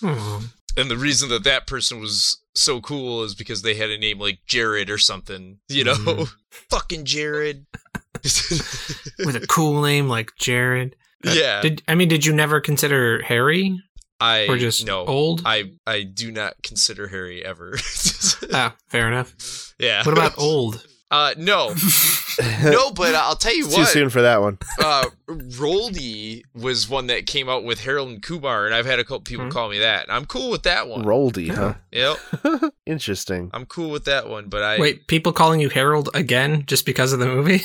[0.04, 0.42] Aw.
[0.78, 4.20] and the reason that that person was so cool is because they had a name
[4.20, 6.30] like Jared or something you know Mhm.
[6.70, 7.66] fucking Jared
[8.24, 10.96] with a cool name like Jared.
[11.26, 12.08] Uh, yeah Did I mean?
[12.08, 13.78] Did you never consider Harry,
[14.20, 15.42] I or just no old?
[15.46, 17.78] I I do not consider Harry ever.
[18.54, 19.74] ah, fair enough.
[19.80, 20.04] yeah.
[20.04, 20.86] What about old?
[21.12, 21.74] Uh, no,
[22.64, 22.92] no.
[22.92, 24.60] But I'll tell you It's too soon for that one.
[24.80, 29.04] Uh, Roldy was one that came out with Harold and Kumar, and I've had a
[29.04, 29.50] couple people Hmm.
[29.52, 30.06] call me that.
[30.08, 31.04] I'm cool with that one.
[31.06, 31.74] Roldy, huh?
[31.92, 33.50] Yep, Interesting.
[33.56, 34.50] I'm cool with that one.
[34.50, 37.62] But I Wait, people calling you Harold again just because of the movie?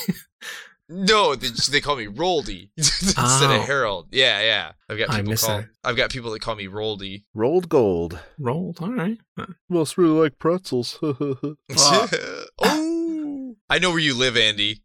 [0.89, 3.61] No, they, they call me Roldy instead Oh.
[3.61, 4.09] of Harold.
[4.13, 4.73] Yeah, yeah.
[4.89, 5.59] I've got people call.
[5.59, 5.69] that.
[5.83, 7.25] I've got people that call me Roldy.
[7.35, 8.19] Rolled gold.
[8.39, 9.19] Rolled, all right.
[9.39, 10.99] Uh, Must really like pretzels.
[11.03, 11.57] oh,
[13.71, 14.83] I know where you live, Andy.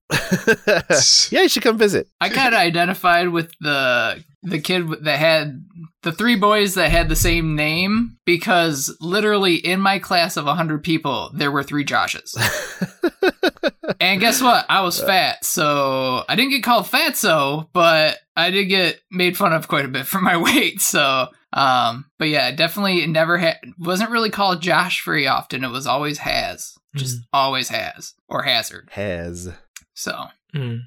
[1.31, 2.07] yeah, you should come visit.
[2.21, 5.65] I kind of identified with the the kid that had
[6.03, 10.81] the three boys that had the same name because literally in my class of 100
[10.81, 12.37] people there were three Joshes.
[13.99, 14.65] And guess what?
[14.69, 19.53] I was fat, so I didn't get called fatso, but I did get made fun
[19.53, 20.81] of quite a bit for my weight.
[20.81, 25.63] So, um, but yeah, definitely it never had wasn't really called Josh very often.
[25.63, 28.89] It was always has, just always has or hazard.
[28.91, 29.51] Has.
[29.93, 30.81] So Mm.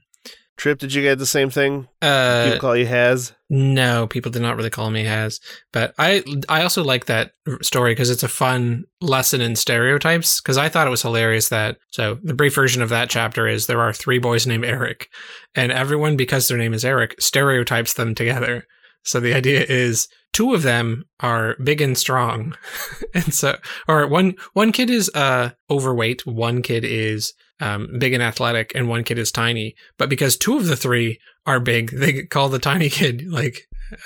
[0.57, 1.89] Trip, did you get the same thing?
[2.01, 3.33] Uh, People call you Has?
[3.49, 5.41] No, people did not really call me Has,
[5.73, 7.33] but I I also like that
[7.63, 10.41] story because it's a fun lesson in stereotypes.
[10.41, 13.67] Because I thought it was hilarious that so the brief version of that chapter is
[13.67, 15.09] there are three boys named Eric,
[15.55, 18.67] and everyone because their name is Eric stereotypes them together.
[19.05, 22.55] So the idea is two of them are big and strong,
[23.15, 23.57] and so
[23.89, 27.33] or one one kid is uh overweight, one kid is
[27.63, 29.75] um, big and athletic, and one kid is tiny.
[29.99, 33.57] But because two of the three are big, they call the tiny kid like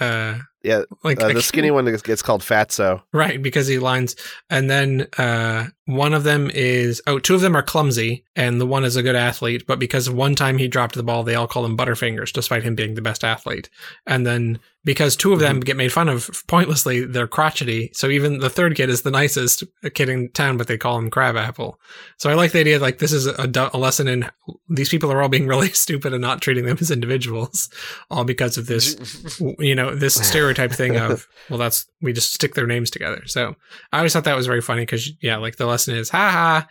[0.01, 3.03] uh Yeah, like uh, the kid- skinny one gets gets called Fatso.
[3.13, 4.17] right because he lines
[4.51, 8.67] and then uh one of them is oh two of them are clumsy and the
[8.67, 11.47] one is a good athlete but because one time he dropped the ball they all
[11.47, 13.71] call him butterfingers despite him being the best athlete.
[14.05, 15.65] And then because two of them mm-hmm.
[15.65, 17.91] get made fun of pointlessly they're crotchety.
[17.95, 19.63] So even the third kid is the nicest
[19.95, 21.79] kid in town but they call him crabapple.
[22.19, 24.29] So i like the idea like this is a, a lesson in
[24.69, 27.71] these people are all being really stupid and not treating them as individuals
[28.11, 32.55] all because of this you know this stereotype thing of well that's we just stick
[32.55, 33.23] their names together.
[33.27, 33.55] So
[33.93, 36.63] i always thought that was very funny because yeah like the lesson is haha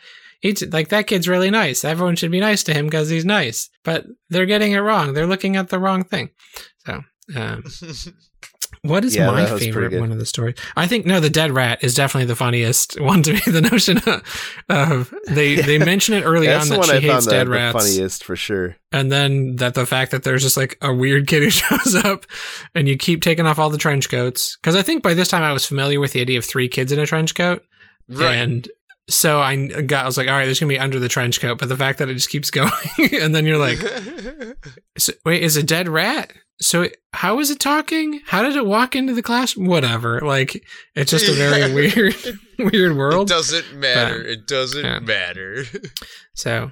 [0.41, 3.69] he's like that kid's really nice everyone should be nice to him because he's nice
[3.83, 6.29] but they're getting it wrong they're looking at the wrong thing
[6.85, 7.01] so
[7.35, 7.63] um
[8.81, 10.55] what is Yeah, my that was pretty favorite one of the stories?
[10.75, 13.39] I think no, the dead rat is definitely the funniest one to me.
[13.47, 13.97] The notion
[14.69, 17.47] of they they mention it early That's on that she I hates found the, dead
[17.47, 18.75] the rats, funniest for sure.
[18.91, 22.25] and then that the fact that there's just like a weird kid who shows up,
[22.75, 24.57] and you keep taking off all the trench coats.
[24.57, 26.91] Because I think by this time I was familiar with the idea of three kids
[26.91, 27.63] in a trench coat,
[28.09, 28.35] right.
[28.35, 28.67] and
[29.09, 31.57] so I got, I was like, all right, there's gonna be under the trench coat,
[31.59, 32.71] but the fact that it just keeps going,
[33.21, 33.77] and then you're like,
[34.97, 36.31] so, wait, is a dead rat?
[36.61, 38.21] So it- how is it talking?
[38.25, 39.55] How did it walk into the class?
[39.57, 40.19] Whatever.
[40.21, 40.63] Like
[40.95, 42.15] it's just a very weird,
[42.57, 43.27] weird it world.
[43.27, 44.21] doesn't matter.
[44.21, 44.99] It doesn't Yeah.
[44.99, 45.63] matter.
[46.33, 46.71] So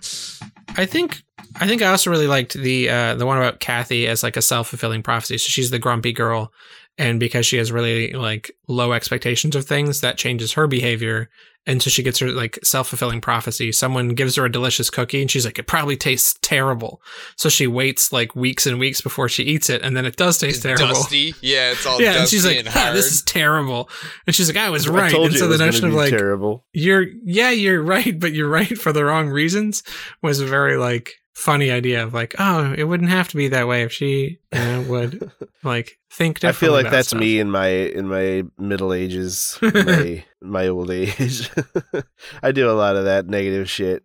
[0.76, 1.22] I think
[1.60, 4.42] I think I also really liked the uh the one about Kathy as like a
[4.42, 5.38] self fulfilling prophecy.
[5.38, 6.52] So she's the grumpy girl,
[6.98, 11.30] and because she has really like low expectations of things, that changes her behavior.
[11.66, 13.72] And so she gets her like self fulfilling prophecy.
[13.72, 17.02] Someone gives her a delicious cookie, and she's like, "It probably tastes terrible."
[17.38, 20.38] So she waits like weeks and weeks before she eats it, and then it does
[20.38, 20.88] taste It's terrible.
[20.96, 21.34] dusty.
[21.42, 22.96] Yeah, it's all Yeah, and she's like, and "Ah, hard.
[22.98, 23.90] "This is terrible,"
[24.28, 26.10] and she's like, "I was right." I told and so it the notion of like,
[26.10, 26.66] terrible.
[26.74, 29.84] you're yeah you're right but you're right for the wrong reasons
[30.22, 33.82] was very like funny idea of like oh it wouldn't have to be that way
[33.84, 35.32] if she you know, would
[35.64, 36.48] like think differently.
[36.50, 37.20] I feel like about that's stuff.
[37.20, 41.50] me in my in my middle ages, my my old age.
[42.44, 44.04] I do a lot of that negative shit.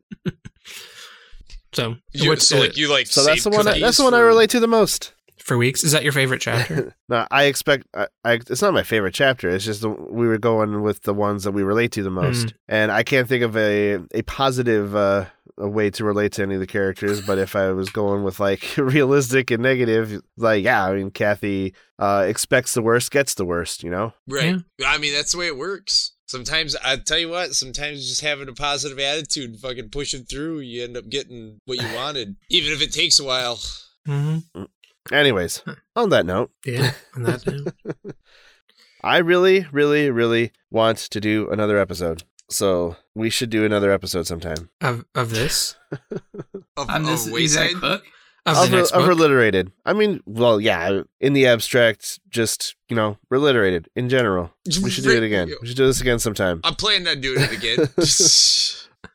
[1.73, 3.67] so You- what's so uh, like you like So that's the one.
[3.69, 5.13] I, that's the one I relate to the most.
[5.39, 7.87] for weeks is that your favorite chapter no, I expect.
[7.95, 9.49] I, I, it's not my favorite chapter.
[9.49, 12.55] It's just the, we were going with the ones that we relate to the most,
[12.69, 15.27] and I can't think of a a positive uh,
[15.59, 17.21] a way to relate to any of the characters.
[17.21, 21.75] But if I was going with like realistic and negative, like yeah, I mean, Kathy
[21.99, 23.83] uh, expects the worst, gets the worst.
[23.83, 24.13] You know.
[24.27, 24.57] Right.
[24.85, 26.13] I mean, that's the way it works.
[26.27, 27.55] Sometimes I tell you what.
[27.55, 31.81] Sometimes just having a positive attitude, and fucking pushing through, you end up getting what
[31.81, 33.59] you wanted, even if it takes a while.
[34.07, 34.65] Mm-hmm.
[35.13, 35.63] Anyways,
[35.97, 37.47] on that note, yeah on that
[38.05, 38.15] note.
[39.03, 42.25] I really, really, really want to do another episode.
[42.51, 44.71] So we should do another episode sometime.
[44.81, 45.77] of of this
[46.77, 47.81] Of, On this of exact Wayside.
[47.81, 48.05] book.
[48.47, 49.71] of, of, the of reliterated.
[49.85, 54.51] I mean, well, yeah, in the abstract, just you know, reliterated in general.
[54.83, 55.51] We should do it again.
[55.61, 56.61] We should do this again sometime.
[56.65, 57.89] I'm planning on doing it again.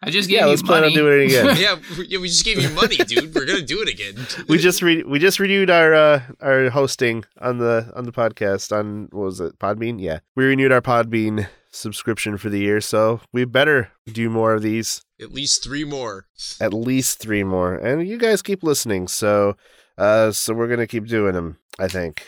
[0.01, 1.45] I just gave Yeah, you let's plan on doing it again.
[1.57, 1.75] yeah,
[2.07, 3.33] yeah, we just gave you money, dude.
[3.33, 4.15] We're gonna do it again.
[4.47, 8.71] we just re- we just renewed our uh, our hosting on the on the podcast
[8.77, 9.99] on what was it Podbean?
[9.99, 14.61] Yeah, we renewed our Podbean subscription for the year, so we better do more of
[14.61, 15.01] these.
[15.21, 16.27] at least three more.
[16.61, 19.07] At least three more, and you guys keep listening.
[19.07, 19.57] So,
[19.97, 21.57] uh, so we're gonna keep doing them.
[21.79, 22.23] I think,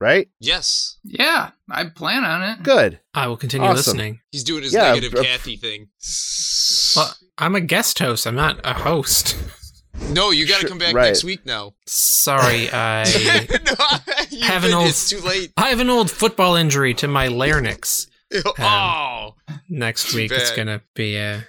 [0.00, 0.28] right?
[0.40, 2.62] Yes, Yeah, I plan on it.
[2.62, 3.00] Good.
[3.14, 3.76] I will continue Awesome.
[3.96, 4.20] listening.
[4.30, 5.22] he's doing his Yeah, negative bro.
[5.22, 5.88] Kathy thing.
[6.96, 8.26] Well, I'm a guest host.
[8.26, 9.36] I'm not a host.
[10.10, 11.06] no, you got to come back right.
[11.06, 11.74] next week now.
[11.86, 13.74] Sorry, I no,
[14.30, 15.52] you've an old- It's too late.
[15.56, 18.06] I have an old football injury to my larynx.
[18.58, 19.34] oh,
[19.68, 21.40] Next Too week it's gonna be uh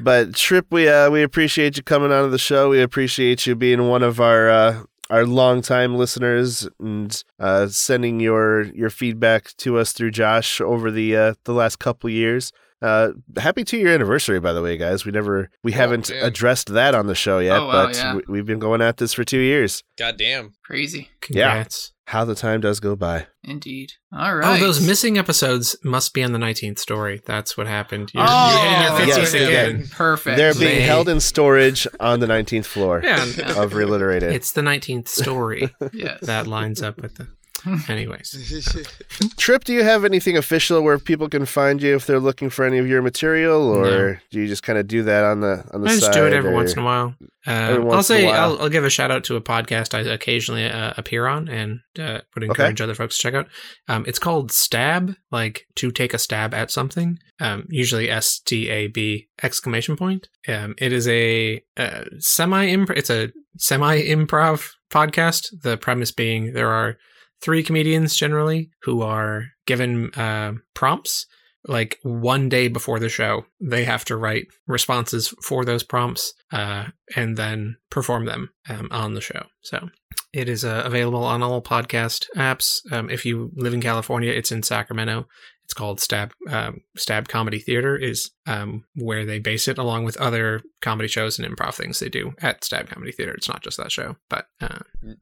[0.00, 2.68] But Trip, we uh, we appreciate you coming on to the show.
[2.70, 8.62] We appreciate you being one of our uh, our longtime listeners and uh, sending your
[8.74, 12.52] your feedback to us through Josh over the uh, the last couple years.
[12.80, 15.04] Uh, happy two year anniversary, by the way, guys.
[15.04, 16.24] We never we Oh, haven't man.
[16.24, 18.14] addressed that on the show yet, Oh, wow, but yeah.
[18.16, 19.84] we, we've been going at this for two years.
[19.98, 20.54] goddamn.
[20.64, 21.08] Crazy.
[21.20, 21.92] congrats.
[22.12, 23.26] How the time does go by.
[23.42, 23.92] Indeed.
[24.12, 24.60] Oh, All right.
[24.60, 27.22] Oh, those missing episodes must be on the 19th story.
[27.24, 28.10] That's what happened.
[28.12, 29.48] You're, Oh, you're hitting yes, again.
[29.76, 29.88] again.
[29.90, 30.36] Perfect.
[30.36, 33.22] They're being They- held in storage on the 19th floor Yeah,
[33.56, 34.30] of Reliterated.
[34.30, 36.18] it's the 19th story yes.
[36.20, 37.28] that lines up with the.
[37.88, 38.76] Anyways,
[39.36, 42.64] Trip, do you have anything official where people can find you if they're looking for
[42.64, 44.16] any of your material, or No.
[44.30, 46.00] do you just kind of do that on the on the I side?
[46.00, 47.14] just do it every or- once in a while.
[47.44, 48.30] Uh, I'll once in a say.
[48.30, 51.80] I'll, I'll give a shout out to a podcast I occasionally uh, appear on and
[51.98, 53.48] uh, would encourage other folks to check out.
[53.88, 57.18] Um, it's called Stab, like to take a stab at something.
[57.40, 60.28] Um, usually S T A B exclamation point.
[60.46, 62.66] Um, it is a uh, semi.
[62.66, 65.48] It's a semi improv podcast.
[65.62, 66.96] The premise being there are
[67.42, 71.26] three comedians generally who are given uh, prompts
[71.68, 76.86] like one day before the show they have to write responses for those prompts uh,
[77.14, 79.44] and then perform them um, on the show.
[79.62, 79.88] So
[80.32, 82.80] it is uh, available on all podcast apps.
[82.90, 85.26] Um, if you live in california it's in sacramento
[85.64, 90.16] it's called stab um, stab comedy theater is um, where they base it along with
[90.18, 93.76] other comedy shows and improv things they do at stab comedy theater it's not just
[93.76, 94.78] that show but uh,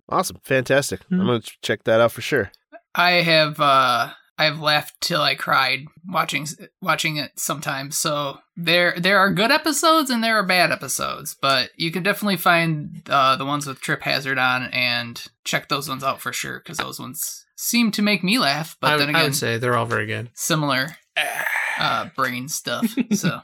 [0.09, 1.03] Awesome, fantastic.
[1.05, 1.21] Hmm.
[1.21, 2.51] I'm gonna check that out for sure.
[2.95, 6.47] I have uh I've laughed till I cried watching
[6.81, 7.97] watching it sometimes.
[7.97, 12.39] So there there are good episodes and there are bad episodes, but you can definitely
[12.39, 16.59] find uh, the ones with Trip Hazard on and check those ones out for sure
[16.59, 18.77] because those ones seem to make me laugh.
[18.81, 20.97] But I, then again, I again, would say they're all very good similar
[21.79, 22.87] uh, brain stuff.
[23.13, 23.41] so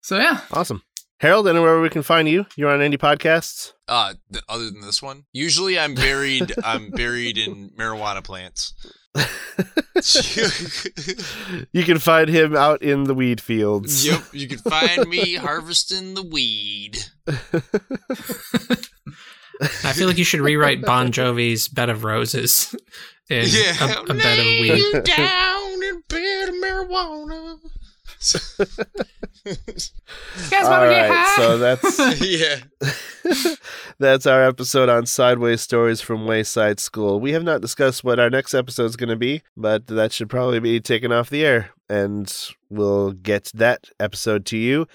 [0.00, 0.82] so yeah, Awesome.
[1.20, 2.44] Harold, anywhere we can find you?
[2.56, 3.72] You're on any podcasts?
[3.88, 6.52] Uh, th- other than this one, usually I'm buried.
[6.64, 8.74] I'm buried in marijuana plants.
[11.72, 14.06] you can find him out in the weed fields.
[14.06, 16.98] yep, you can find me harvesting the weed.
[19.60, 22.74] I feel like you should rewrite Bon Jovi's "Bed of Roses"
[23.30, 24.78] in yeah, a, a bed of Lay weed.
[24.78, 27.58] you down in bed of marijuana.
[29.46, 29.52] You
[30.50, 31.36] guys All want to get right, high?
[31.36, 33.54] so that's yeah.
[33.98, 37.20] that's our episode on Sideways Stories from Wayside School.
[37.20, 40.28] We have not discussed what our next episode is going to be, but that should
[40.28, 42.32] probably be taken off the air, and
[42.70, 44.88] we'll get that episode to you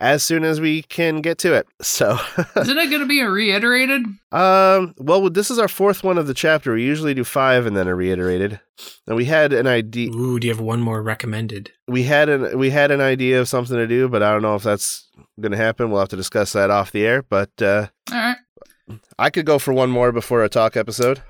[0.00, 1.66] as soon as we can get to it.
[1.82, 2.18] So,
[2.56, 4.02] Isn't it going to be a reiterated?
[4.32, 6.74] um, well, this is our fourth one of the chapter.
[6.74, 8.60] We usually do five and then a reiterated,
[9.06, 10.10] and we had an idea.
[10.10, 11.72] Ooh, do you have one more recommended?
[11.86, 14.54] We had an we had an idea of something to do, but I don't know
[14.54, 15.08] if that's
[15.40, 15.90] going to happen.
[15.90, 17.22] We'll have to discuss that off the air.
[17.22, 18.36] But uh, All right.
[19.18, 21.22] I could go for one more before a talk episode.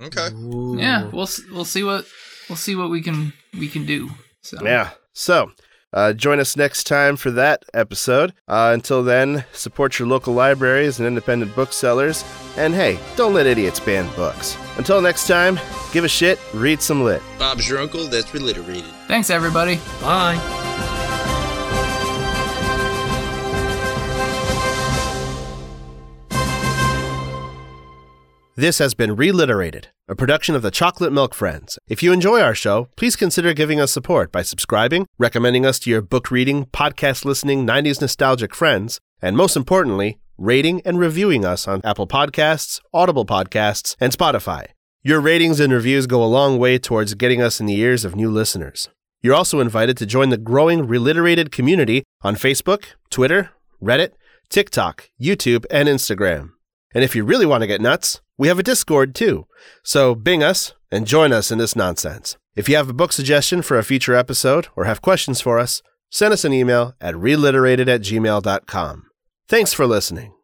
[0.00, 0.28] Okay.
[0.34, 0.76] Ooh.
[0.78, 2.06] Yeah, we'll we'll see what
[2.48, 4.10] we'll see what we can we can do.
[4.42, 4.90] So Yeah.
[5.14, 5.50] So,
[5.92, 8.32] uh, join us next time for that episode.
[8.48, 12.24] Uh, until then, support your local libraries and independent booksellers.
[12.56, 14.56] And hey, don't let idiots ban books.
[14.78, 15.58] Until next time,
[15.92, 17.22] give a shit, read some lit.
[17.38, 18.06] Bob's your uncle.
[18.06, 18.84] That's reliterated.
[19.08, 19.76] Thanks everybody.
[20.00, 20.94] Bye.
[28.58, 31.78] This has been Reliterated, a production of the Chocolate Milk Friends.
[31.88, 35.90] If you enjoy our show, please consider giving us support by subscribing, recommending us to
[35.90, 41.68] your book reading, podcast listening, 90s nostalgic friends, and most importantly, rating and reviewing us
[41.68, 44.68] on Apple Podcasts, Audible Podcasts, and Spotify.
[45.02, 48.16] Your ratings and reviews go a long way towards getting us in the ears of
[48.16, 48.88] new listeners.
[49.20, 53.50] You're also invited to join the growing Reliterated community on Facebook, Twitter,
[53.82, 54.12] Reddit,
[54.48, 56.52] TikTok, YouTube, and Instagram.
[56.96, 59.46] And if you really want to get nuts, we have a Discord too.
[59.82, 62.38] So bing us and join us in this nonsense.
[62.54, 65.82] If you have a book suggestion for a future episode or have questions for us,
[66.10, 69.10] send us an email at reliterated at gmail.com.
[69.46, 70.35] Thanks for listening.